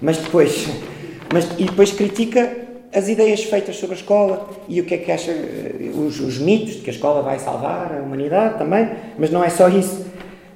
[0.00, 0.68] mas depois,
[1.32, 5.12] mas, e depois critica as ideias feitas sobre a escola e o que é que
[5.12, 9.30] acha, eh, os, os, mitos de que a escola vai salvar a humanidade também, mas
[9.30, 10.06] não é só isso.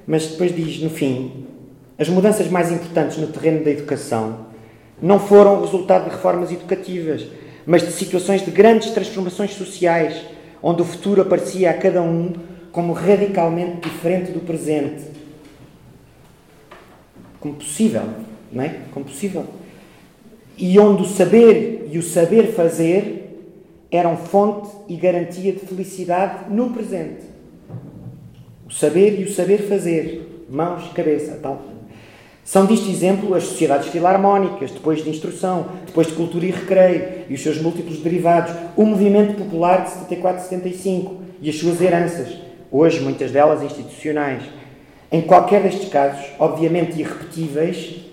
[0.05, 1.45] Mas depois diz, no fim,
[1.97, 4.44] as mudanças mais importantes no terreno da educação
[5.01, 7.25] não foram resultado de reformas educativas,
[7.65, 10.21] mas de situações de grandes transformações sociais,
[10.61, 12.33] onde o futuro aparecia a cada um
[12.71, 15.03] como radicalmente diferente do presente.
[17.39, 18.03] Como possível,
[18.51, 18.75] não é?
[18.91, 19.45] Como possível
[20.57, 23.23] e onde o saber e o saber fazer
[23.91, 27.23] eram fonte e garantia de felicidade no presente.
[28.67, 31.61] O saber e o saber fazer, mãos, cabeça, tal.
[32.45, 37.33] São disto exemplo as sociedades filarmónicas, depois de instrução, depois de cultura e recreio, e
[37.33, 42.37] os seus múltiplos derivados, o movimento popular de 74-75 e as suas heranças,
[42.71, 44.43] hoje muitas delas institucionais.
[45.11, 48.05] Em qualquer destes casos, obviamente irrepetíveis,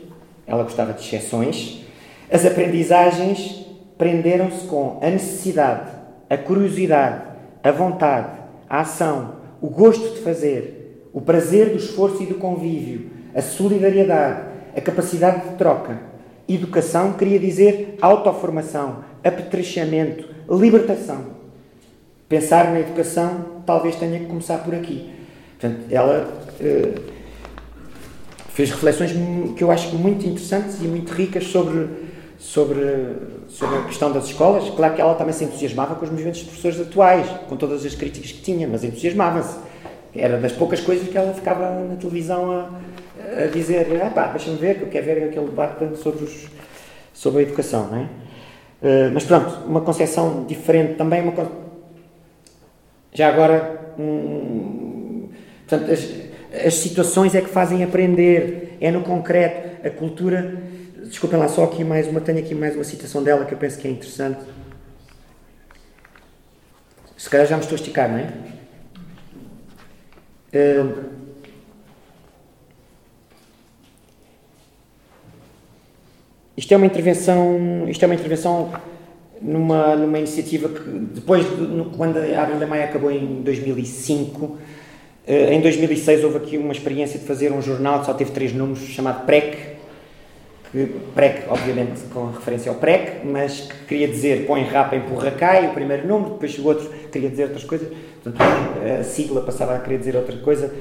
[0.46, 1.84] ela gostava de exceções,
[2.30, 3.66] as aprendizagens
[3.98, 5.90] prenderam-se com a necessidade,
[6.30, 7.22] a curiosidade,
[7.62, 13.11] a vontade, a ação, o gosto de fazer, o prazer do esforço e do convívio,
[13.34, 14.40] a solidariedade,
[14.76, 15.98] a capacidade de troca.
[16.48, 21.42] Educação queria dizer autoformação, apetrechamento, libertação.
[22.28, 25.10] Pensar na educação talvez tenha que começar por aqui.
[25.58, 26.28] Portanto, ela
[26.60, 26.94] eh,
[28.48, 29.12] fez reflexões
[29.56, 31.88] que eu acho muito interessantes e muito ricas sobre
[32.42, 33.16] sobre,
[33.48, 34.68] sobre a questão das escolas.
[34.70, 37.94] Claro que ela também se entusiasmava com os movimentos de professores atuais, com todas as
[37.94, 39.56] críticas que tinha, mas entusiasmava-se.
[40.14, 42.68] Era das poucas coisas que ela ficava na televisão a,
[43.42, 46.48] a dizer: ah, pá, deixa-me ver, que eu quero ver aquele debate sobre, os,
[47.12, 48.02] sobre a educação, não é?
[48.82, 51.22] Uh, mas pronto, uma concepção diferente também.
[51.22, 51.52] Uma,
[53.12, 55.28] já agora, um,
[55.66, 59.72] portanto, as, as situações é que fazem aprender, é no concreto.
[59.86, 60.62] A cultura
[61.12, 63.78] Desculpem lá, só aqui mais uma, tenho aqui mais uma citação dela que eu penso
[63.78, 64.40] que é interessante.
[67.18, 68.32] Se calhar já me estou a esticar, não é?
[70.54, 71.21] Uh,
[76.56, 78.70] isto é uma intervenção, isto é uma intervenção
[79.40, 84.44] numa, numa iniciativa que depois, de, no, quando a Abril da Maia acabou em 2005,
[84.44, 84.58] uh,
[85.26, 88.80] em 2006 houve aqui uma experiência de fazer um jornal que só teve três números,
[88.80, 89.72] chamado PREC,
[91.14, 95.72] PREC, obviamente com referência ao PREC, mas que queria dizer põe rapa, empurra cai, o
[95.74, 97.88] primeiro número, depois o outro queria dizer outras coisas,
[98.22, 98.42] portanto
[99.00, 100.72] a sigla passava a querer dizer outra coisa.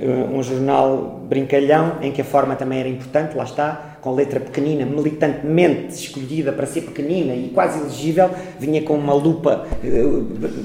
[0.00, 4.38] Eh, um jornal brincalhão, em que a forma também era importante, lá está, com letra
[4.38, 8.30] pequenina, militantemente escolhida para ser pequenina e quase ilegível,
[8.60, 10.04] vinha com uma lupa, eh,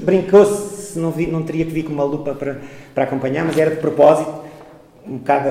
[0.04, 2.58] brincou-se, não, não teria que vir com uma lupa para,
[2.94, 4.32] para acompanhar, mas era de propósito,
[5.04, 5.48] um bocado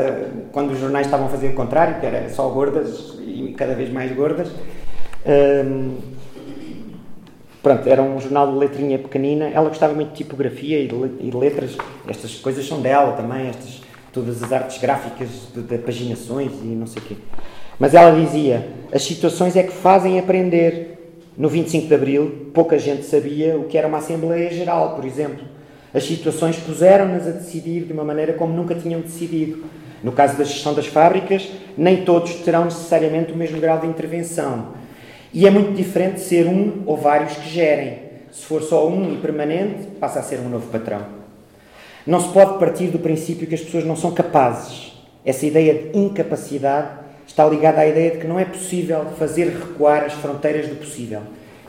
[0.54, 3.92] quando os jornais estavam a fazer o contrário, que era só gordas e cada vez
[3.92, 4.50] mais gordas.
[5.26, 6.13] Um,
[7.64, 9.46] pronto, era um jornal de letrinha pequenina.
[9.46, 11.78] Ela gostava muito de tipografia e de, letras.
[12.08, 16.86] Estas coisas são dela também, estas, todas as artes gráficas de, de paginações e não
[16.86, 17.16] sei o quê.
[17.80, 20.92] Mas ela dizia: as situações é que fazem aprender.
[21.36, 25.44] No 25 de Abril, pouca gente sabia o que era uma Assembleia Geral, por exemplo.
[25.92, 29.64] As situações puseram-nas a decidir de uma maneira como nunca tinham decidido.
[30.04, 34.74] No caso da gestão das fábricas, nem todos terão necessariamente o mesmo grau de intervenção.
[35.34, 37.98] E é muito diferente ser um ou vários que gerem.
[38.32, 41.02] Se for só um e permanente, passa a ser um novo patrão.
[42.06, 44.94] Não se pode partir do princípio que as pessoas não são capazes.
[45.26, 50.04] Essa ideia de incapacidade está ligada à ideia de que não é possível fazer recuar
[50.04, 51.22] as fronteiras do possível.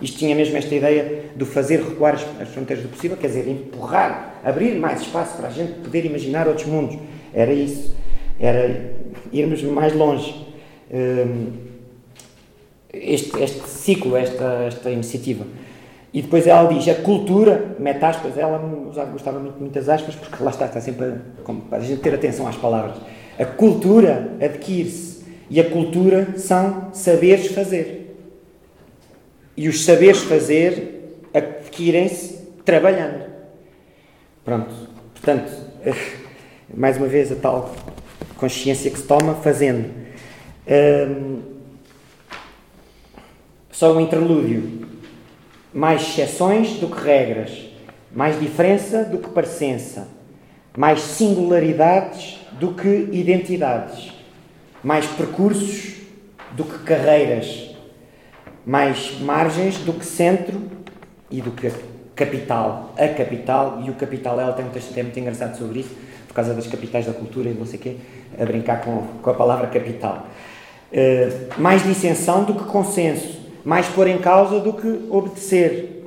[0.03, 4.41] Isto tinha mesmo esta ideia de fazer recuar as, fronteiras do possível, quer dizer, empurrar,
[4.45, 6.99] abrir mais espaço para a gente poder imaginar outros mundos.
[7.33, 7.95] Era isso.
[8.39, 8.93] Era
[9.33, 10.47] irmos mais longe.
[10.93, 11.64] Hum,
[12.95, 15.45] este, este ciclo, esta, esta iniciativa.
[16.13, 18.59] E depois ela diz, a cultura, mete aspas, ela
[19.11, 22.57] gostava muito muitas aspas, porque lá está, está sempre a, a gente ter atenção às
[22.57, 22.97] palavras.
[23.39, 25.25] A cultura adquire-se.
[25.51, 28.17] E a cultura são saberes fazer.
[29.57, 33.25] E os saberes fazer adquirem-se trabalhando.
[34.45, 34.73] Pronto.
[35.15, 35.53] Portanto,
[36.73, 37.75] mais uma vez a tal
[38.37, 39.91] consciência que se toma fazendo.
[40.69, 41.54] Um,
[43.75, 44.87] só um interlúdio.
[45.73, 47.51] Mais exceções do que regras,
[48.15, 50.07] mais diferença do que parecença,
[50.79, 54.13] mais singularidades do que identidades,
[54.83, 55.97] mais percursos
[56.53, 57.75] do que carreiras,
[58.65, 60.63] mais margens do que centro
[61.29, 61.73] e do que
[62.15, 62.95] capital.
[62.97, 65.97] A capital, e o capital, ela tem um texto até muito engraçado sobre isso,
[66.29, 67.97] por causa das capitais da cultura e não sei o quê,
[68.39, 70.29] a brincar com, com a palavra capital.
[70.93, 76.05] Uh, mais dissensão do que consenso, mais pôr em causa do que obedecer.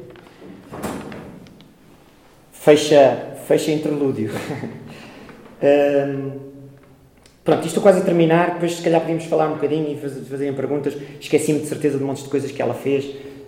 [2.51, 4.31] Fecha, fecha interlúdio.
[5.63, 6.31] um,
[7.43, 10.53] pronto, isto quase a terminar, depois se calhar podíamos falar um bocadinho e fazer, fazerem
[10.53, 10.95] perguntas.
[11.19, 13.05] Esqueci-me de certeza de um monte de coisas que ela fez.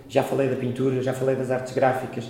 [0.08, 2.24] Já falei da pintura, já falei das artes gráficas,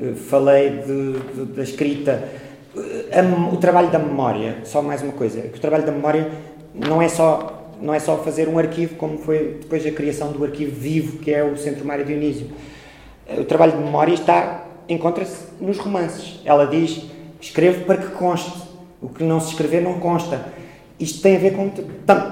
[0.00, 2.26] eh, falei de, de, da escrita.
[2.74, 3.22] Eh,
[3.52, 6.30] o trabalho da memória, só mais uma coisa, o trabalho da memória
[6.74, 10.44] não é só não é só fazer um arquivo, como foi depois a criação do
[10.44, 12.48] arquivo vivo, que é o Centro Mário Dionísio.
[13.38, 16.40] O trabalho de memória está, encontra-se nos romances.
[16.44, 17.02] Ela diz,
[17.40, 18.66] escrevo para que conste.
[19.00, 20.46] O que não se escrever não consta.
[20.98, 21.70] Isto tem a ver com...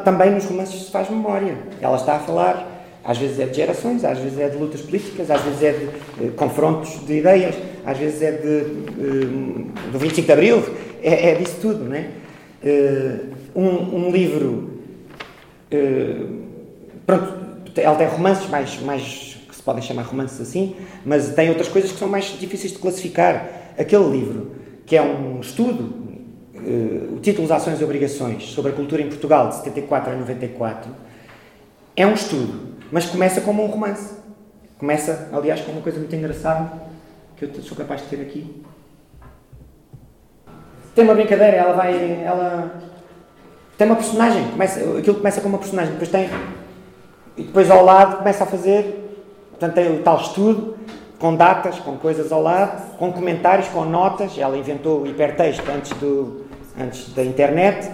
[0.05, 1.57] Também nos romances se faz memória.
[1.81, 2.75] Ela está a falar,
[3.05, 5.85] às vezes é de gerações, às vezes é de lutas políticas, às vezes é de,
[5.85, 10.65] eh, confrontos de ideias, às vezes é de, eh, do 25 de Abril,
[11.03, 12.07] é, é disso tudo, não é?
[12.65, 13.17] Eh,
[13.55, 14.74] um, um livro eh,
[17.07, 17.45] pronto,
[17.77, 21.93] ela tem romances mais, mais que se podem chamar romances assim, mas tem outras coisas
[21.93, 23.63] que são mais difíceis de classificar.
[23.77, 24.53] Aquele livro,
[24.87, 25.83] que é um estudo,
[26.55, 30.91] uh, o título Ações e Obrigações sobre a cultura em Portugal, de 74 a 94,
[31.97, 34.15] é um estudo, mas começa como um romance.
[34.79, 36.73] Começa, aliás, com uma coisa muito engraçada
[37.37, 38.63] que eu sou capaz de ter aqui.
[40.95, 42.23] Tem uma brincadeira, ela vai.
[42.23, 42.81] Ela
[43.77, 46.31] tem uma personagem, começa, aquilo começa com uma personagem, depois tem.
[47.37, 49.03] E depois ao lado começa a fazer.
[49.51, 50.77] Portanto, tem o tal estudo,
[51.19, 54.39] com datas, com coisas ao lado, com comentários, com notas.
[54.39, 56.45] Ela inventou o hipertexto antes, do,
[56.81, 57.91] antes da internet,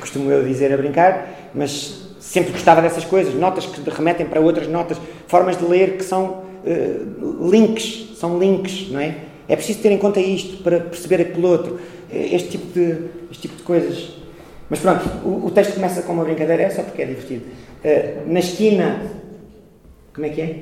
[0.00, 3.34] costumo eu dizer a brincar, mas sempre gostava dessas coisas.
[3.34, 8.90] Notas que remetem para outras notas, formas de ler que são uh, links, são links,
[8.90, 9.14] não é?
[9.48, 11.80] É preciso ter em conta isto para perceber aquilo outro.
[12.10, 14.18] Este tipo de, este tipo de coisas
[14.70, 17.46] mas pronto, o, o, texto começa com uma brincadeira, é só porque é divertido.
[17.84, 19.00] Uh, na esquina,
[20.14, 20.60] como é que é?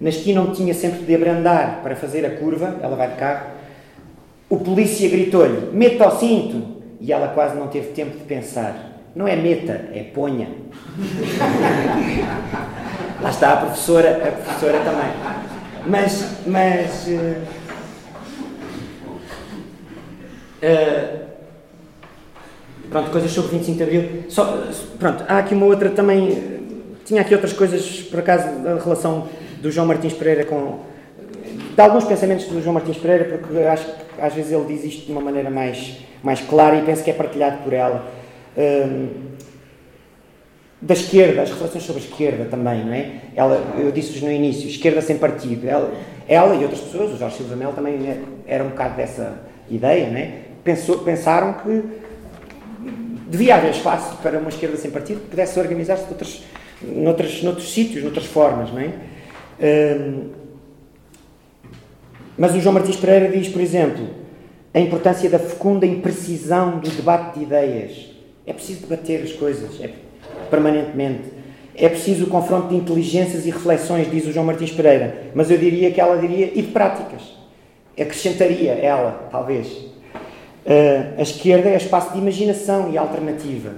[0.00, 3.46] Na esquina onde tinha sempre de abrandar para fazer a curva, ela vai de carro,
[4.48, 6.80] o polícia gritou-lhe: meta o cinto!
[7.00, 8.90] E ela quase não teve tempo de pensar.
[9.14, 10.48] Não é meta, é ponha.
[13.22, 15.10] Lá está a professora, a professora também.
[15.86, 17.06] Mas, mas.
[17.06, 17.36] Uh,
[20.62, 21.19] uh,
[22.90, 24.24] Pronto, coisas sobre 25 de Abril.
[24.28, 24.64] Só,
[24.98, 26.60] pronto, há aqui uma outra também.
[27.04, 29.28] Tinha aqui outras coisas, por acaso, da relação
[29.62, 30.80] do João Martins Pereira com.
[31.74, 35.06] de alguns pensamentos do João Martins Pereira, porque acho que às vezes ele diz isto
[35.06, 38.04] de uma maneira mais, mais clara e penso que é partilhado por ela.
[38.58, 39.30] Um,
[40.82, 43.12] da esquerda, as reflexões sobre a esquerda também, não é?
[43.36, 45.68] Ela, eu disse-vos no início, esquerda sem partido.
[45.68, 45.92] Ela,
[46.26, 50.08] ela e outras pessoas, o Jorge Silva Mel também é, era um bocado dessa ideia,
[50.08, 50.32] não é?
[50.64, 51.82] Pensou, pensaram que
[53.30, 56.42] devia haver espaço para uma esquerda sem partido que pudesse organizar-se noutros,
[56.82, 58.92] noutros, noutros sítios, noutras formas, não é?
[59.62, 60.30] Um,
[62.36, 64.08] mas o João Martins Pereira diz, por exemplo,
[64.74, 68.10] a importância da fecunda imprecisão do debate de ideias.
[68.46, 69.90] É preciso debater as coisas, é,
[70.50, 71.24] permanentemente.
[71.74, 75.24] É preciso o confronto de inteligências e reflexões, diz o João Martins Pereira.
[75.34, 77.22] Mas eu diria que ela diria, e de práticas.
[77.98, 79.89] Acrescentaria ela, talvez.
[80.64, 83.74] Uh, a esquerda é espaço de imaginação e alternativa.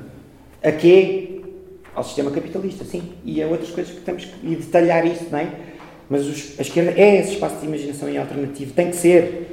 [0.63, 1.41] A quê?
[1.95, 3.13] Ao sistema capitalista, sim.
[3.25, 5.49] E a outras coisas que temos que detalhar isso, não é?
[6.11, 8.73] Mas os, a esquerda é esse espaço de imaginação e alternativa.
[8.75, 9.49] Tem que ser.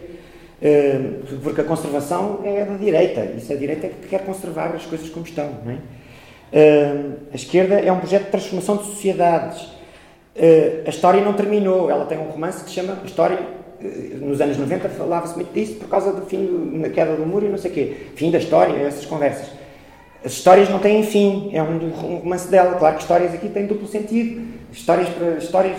[0.61, 3.23] Uh, porque a conservação é da direita.
[3.37, 5.75] Isso é a direita que quer conservar as coisas como estão, não é?
[6.51, 9.67] Uh, a esquerda é um projeto de transformação de sociedades.
[10.85, 11.91] a história não terminou.
[11.91, 13.58] Ela tem um romance que se chama História
[14.21, 17.49] nos anos 90 falava-se muito disso por causa do fim, da queda do muro e
[17.49, 17.95] não sei o quê.
[18.15, 19.47] Fim da história, essas conversas.
[20.23, 22.77] As histórias não têm fim, é um, romance dela.
[22.77, 24.41] Claro que histórias aqui têm duplo sentido.
[24.71, 25.77] Histórias para histórias.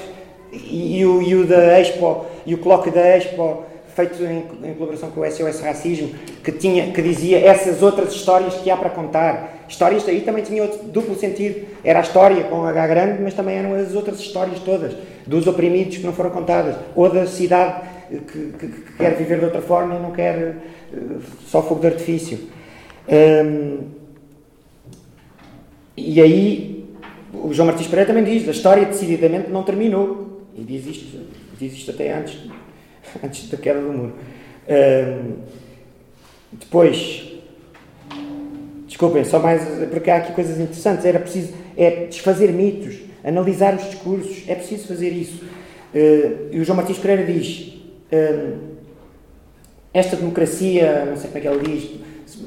[0.52, 3.64] E, e, o, e o da Expo, e o colóquio da Expo
[3.94, 6.10] feito em, em, colaboração com o SOS Racismo,
[6.42, 9.64] que, tinha, que dizia essas outras histórias que há para contar.
[9.68, 11.66] Histórias aí também tinha outro duplo sentido.
[11.84, 14.94] Era a história com H grande, mas também eram as outras histórias todas,
[15.26, 19.44] dos oprimidos que não foram contadas, ou da cidade que, que, que quer viver de
[19.44, 20.56] outra forma e não quer
[20.92, 22.38] uh, só fogo de artifício.
[23.08, 23.78] Um,
[25.96, 26.84] e aí,
[27.32, 30.30] o João Martins Pereira também diz: a história decididamente não terminou.
[30.56, 31.20] E diz isto,
[31.58, 32.38] diz isto até antes,
[33.24, 34.14] antes da queda do muro.
[36.52, 37.32] Depois,
[38.86, 41.04] desculpem, só mais, porque há aqui coisas interessantes.
[41.04, 45.44] Era preciso é desfazer mitos, analisar os discursos, é preciso fazer isso.
[45.94, 47.80] Uh, e o João Martins Pereira diz:
[49.92, 51.90] esta democracia, não sei como é que ele diz,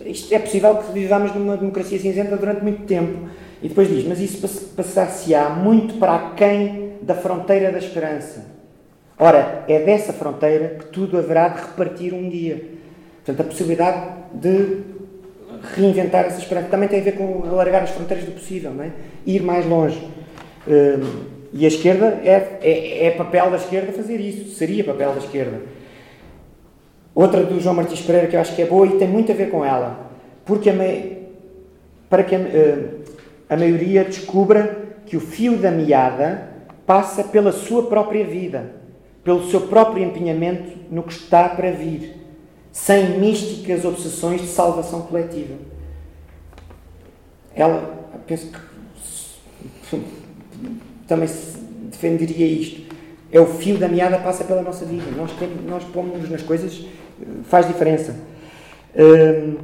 [0.05, 3.29] isto é possível que vivamos numa democracia cinzenta durante muito tempo.
[3.61, 4.45] E depois diz, mas isso
[4.75, 8.52] passar-se-á muito para aquém da fronteira da esperança.
[9.17, 12.63] Ora, é dessa fronteira que tudo haverá de repartir um dia.
[13.23, 14.79] Portanto, a possibilidade de
[15.75, 18.91] reinventar essa esperança também tem a ver com alargar as fronteiras do possível, não é?
[19.25, 20.05] ir mais longe.
[21.53, 25.61] E a esquerda é, é, é papel da esquerda fazer isso, seria papel da esquerda.
[27.15, 29.35] Outra do João Martins Pereira que eu acho que é boa e tem muito a
[29.35, 30.09] ver com ela,
[30.45, 30.73] porque a
[32.09, 32.85] para que a, eh,
[33.49, 36.49] a maioria descubra que o fio da meada
[36.85, 38.71] passa pela sua própria vida,
[39.23, 42.15] pelo seu próprio empenhamento no que está para vir,
[42.71, 45.55] sem místicas obsessões de salvação coletiva.
[47.55, 48.51] Ela, penso
[49.89, 49.97] que
[51.07, 51.29] também
[51.83, 52.93] defenderia isto.
[53.31, 55.05] É o fio da meada passa pela nossa vida.
[55.15, 56.85] Nós, temos, nós pomos nas coisas,
[57.45, 58.15] faz diferença.
[58.95, 59.57] Hum,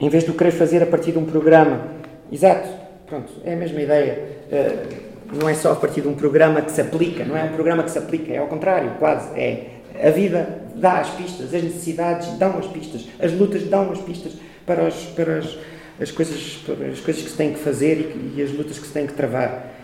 [0.00, 1.88] em vez de o querer fazer a partir de um programa.
[2.30, 2.68] Exato,
[3.06, 4.38] pronto, é a mesma ideia.
[4.50, 7.52] Uh, não é só a partir de um programa que se aplica, não é um
[7.52, 9.38] programa que se aplica, é ao contrário, quase.
[9.38, 14.00] É a vida dá as pistas, as necessidades dão as pistas, as lutas dão as
[14.00, 14.32] pistas
[14.64, 15.58] para, os, para as,
[16.00, 18.86] as, coisas, para as coisas que se têm que fazer e, e as lutas que
[18.86, 19.74] se têm que travar.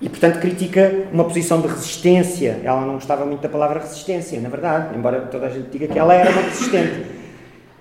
[0.00, 2.60] E, portanto, critica uma posição de resistência.
[2.62, 5.98] Ela não gostava muito da palavra resistência, na verdade, embora toda a gente diga que
[5.98, 7.06] ela era uma resistente.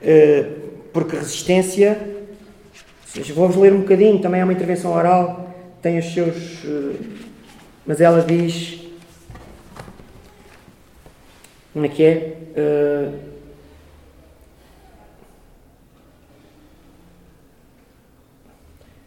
[0.02, 0.46] Eh,
[0.92, 2.16] porque resistência.
[3.36, 5.48] Vou-vos ler um bocadinho, também é uma intervenção oral,
[5.82, 6.64] tem os seus.
[6.66, 6.96] Eh,
[7.86, 8.86] mas ela diz.
[11.74, 12.38] Como é que é?
[12.56, 13.10] Eh,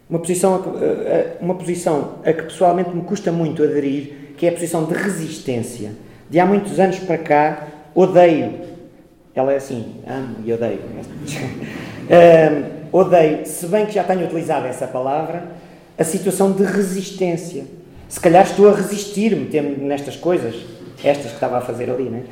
[0.09, 0.61] uma posição,
[1.39, 5.93] uma posição a que pessoalmente me custa muito aderir, que é a posição de resistência.
[6.29, 8.59] De há muitos anos para cá, odeio.
[9.33, 10.79] Ela é assim, amo e odeio.
[12.91, 15.60] um, odeio, se bem que já tenho utilizado essa palavra,
[16.01, 17.63] a situação de resistência.
[18.09, 19.47] Se calhar estou a resistir-me
[19.77, 20.55] nestas coisas,
[21.03, 22.23] estas que estava a fazer ali, né?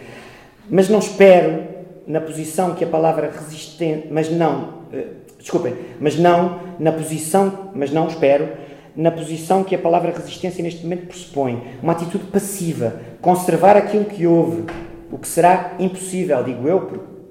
[0.70, 1.64] mas não espero
[2.06, 5.06] na posição que a palavra resistente, mas não, eh,
[5.38, 8.50] desculpem, mas não na posição, mas não espero,
[8.96, 11.62] na posição que a palavra resistência neste momento pressupõe.
[11.82, 14.66] Uma atitude passiva, conservar aquilo que houve,
[15.12, 16.82] o que será impossível, digo eu,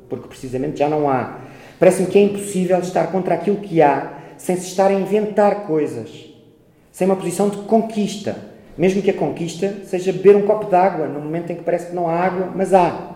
[0.08, 1.38] porque precisamente já não há.
[1.78, 6.27] Parece-me que é impossível estar contra aquilo que há sem se estar a inventar coisas,
[6.98, 8.36] sem uma posição de conquista,
[8.76, 11.90] mesmo que a conquista seja beber um copo de água no momento em que parece
[11.90, 13.12] que não há água, mas há.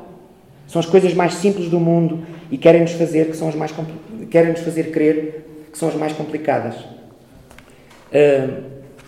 [0.68, 3.74] São as coisas mais simples do mundo e querem-nos fazer que são as mais
[4.30, 6.76] querem-nos fazer crer que são as mais complicadas.
[6.76, 8.62] Uh,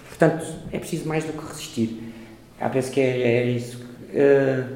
[0.09, 2.13] portanto, é preciso mais do que resistir.
[2.61, 3.81] Ah, penso que é, é isso.
[4.11, 4.75] Uh,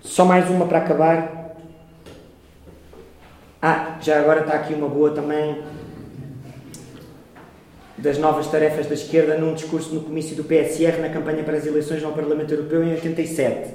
[0.00, 1.56] só mais uma para acabar.
[3.60, 5.60] Ah, já agora está aqui uma boa também
[7.98, 11.66] das novas tarefas da esquerda num discurso no comício do PSR na campanha para as
[11.66, 13.70] eleições ao Parlamento Europeu em 87.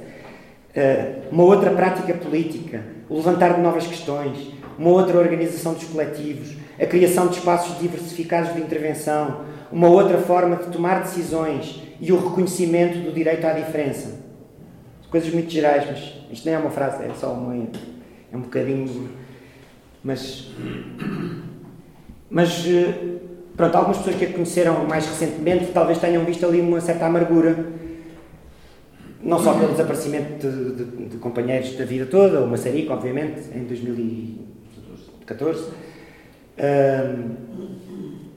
[0.73, 6.55] Eh, uma outra prática política, o levantar de novas questões, uma outra organização dos coletivos,
[6.79, 9.41] a criação de espaços diversificados de intervenção,
[9.71, 14.19] uma outra forma de tomar decisões e o reconhecimento do direito à diferença.
[15.09, 19.09] Coisas muito gerais, mas isto nem é uma frase, é só uma, é um bocadinho.
[20.03, 20.51] Mas.
[22.29, 22.65] Mas.
[23.51, 27.05] Eh, pronto, algumas pessoas que a conheceram mais recentemente talvez tenham visto ali uma certa
[27.05, 27.55] amargura
[29.23, 33.63] não só pelo desaparecimento de, de, de companheiros da vida toda, o Maçarico, obviamente, em
[33.65, 35.69] 2014,
[36.57, 37.35] um,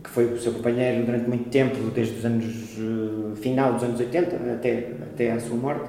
[0.02, 3.98] que foi o seu companheiro durante muito tempo, desde os anos uh, final dos anos
[3.98, 5.88] 80 até, até a sua morte.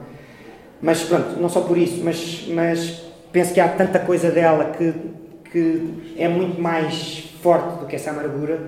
[0.81, 4.93] Mas pronto, não só por isso, mas, mas penso que há tanta coisa dela que,
[5.51, 8.59] que é muito mais forte do que essa amargura,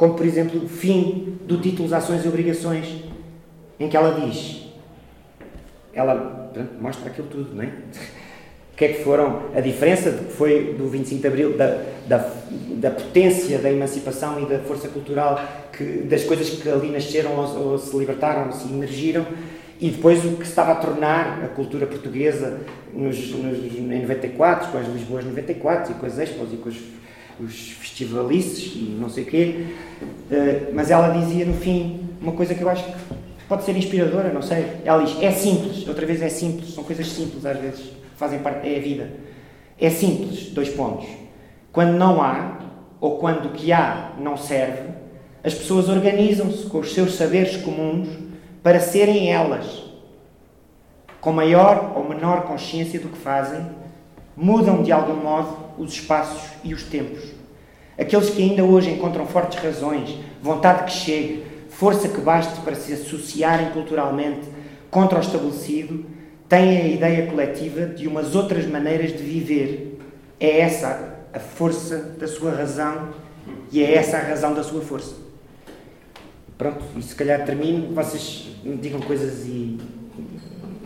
[0.00, 3.04] como por exemplo o fim do título Ações e Obrigações,
[3.78, 4.66] em que ela diz
[5.92, 7.66] ela pronto, mostra aquilo tudo, não é?
[7.66, 12.30] O que é que foram a diferença que foi do 25 de Abril, da, da,
[12.76, 15.38] da potência da emancipação e da força cultural,
[15.70, 19.26] que, das coisas que ali nasceram ou, ou se libertaram, ou se emergiram,
[19.78, 22.58] e depois o que estava a tornar a cultura portuguesa
[22.94, 26.99] nos, nos, em 94, com as Lisboas 94 e com as expos e com os,
[27.44, 29.66] os festivalices e não sei o quê.
[30.02, 32.92] Uh, mas ela dizia no fim uma coisa que eu acho que
[33.48, 34.66] pode ser inspiradora, não sei.
[34.84, 38.68] Ela diz: é simples, outra vez é simples, são coisas simples às vezes, fazem parte,
[38.68, 39.10] é a vida.
[39.78, 41.08] É simples, dois pontos.
[41.72, 42.58] Quando não há,
[43.00, 44.90] ou quando o que há não serve,
[45.42, 48.08] as pessoas organizam-se com os seus saberes comuns
[48.62, 49.84] para serem elas,
[51.20, 53.64] com maior ou menor consciência do que fazem,
[54.40, 57.20] mudam de algum modo os espaços e os tempos.
[57.98, 62.94] Aqueles que ainda hoje encontram fortes razões, vontade que chegue, força que baste para se
[62.94, 64.48] associarem culturalmente
[64.90, 66.06] contra o estabelecido,
[66.48, 69.98] têm a ideia coletiva de umas outras maneiras de viver.
[70.40, 73.10] É essa a força da sua razão
[73.70, 75.14] e é essa a razão da sua força.
[76.56, 79.78] Pronto, e se calhar termino, vocês me digam coisas e,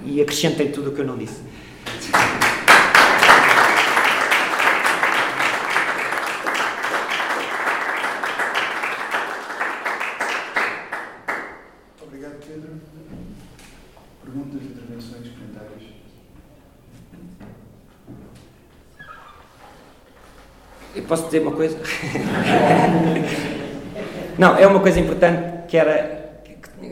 [0.04, 1.40] e acrescentem tudo o que eu não disse.
[12.00, 12.80] Obrigado, Pedro.
[14.22, 15.82] Perguntas, intervenções, comentários?
[20.93, 21.76] Eu posso dizer uma coisa?
[24.38, 26.40] não, é uma coisa importante que era,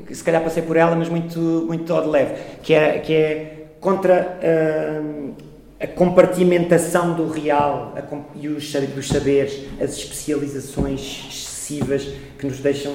[0.07, 3.15] que, se calhar passei por ela, mas muito, muito ao de leve, que é, que
[3.15, 5.35] é contra uh,
[5.81, 8.03] a compartimentação do real a,
[8.37, 12.09] e os, dos saberes, as especializações excessivas
[12.39, 12.95] que nos deixam,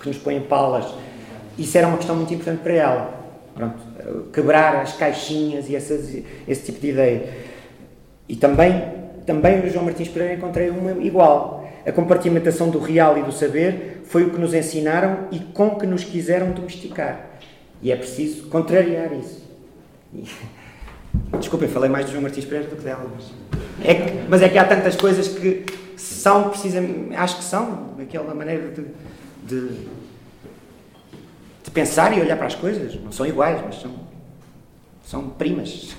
[0.00, 0.86] que nos põem palas.
[1.58, 3.24] Isso era uma questão muito importante para ela.
[3.54, 3.78] Pronto,
[4.32, 6.16] quebrar as caixinhas e essas,
[6.46, 7.34] esse tipo de ideia.
[8.28, 8.82] E também,
[9.26, 11.68] também o João Martins Pereira encontrei uma igual.
[11.86, 15.86] A compartimentação do real e do saber foi o que nos ensinaram e com que
[15.86, 17.30] nos quiseram domesticar.
[17.82, 19.42] E é preciso contrariar isso.
[20.12, 20.24] E...
[21.38, 23.30] Desculpem, falei mais do João Martins Pereira do que dela, mas
[23.84, 25.64] é que, mas é que há tantas coisas que
[25.96, 28.84] são precisamente, acho que são, aquela maneira de,
[29.44, 29.68] de,
[31.62, 32.94] de pensar e olhar para as coisas.
[33.00, 33.90] Não são iguais, mas são,
[35.04, 35.94] são primas.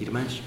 [0.00, 0.42] İğrenç.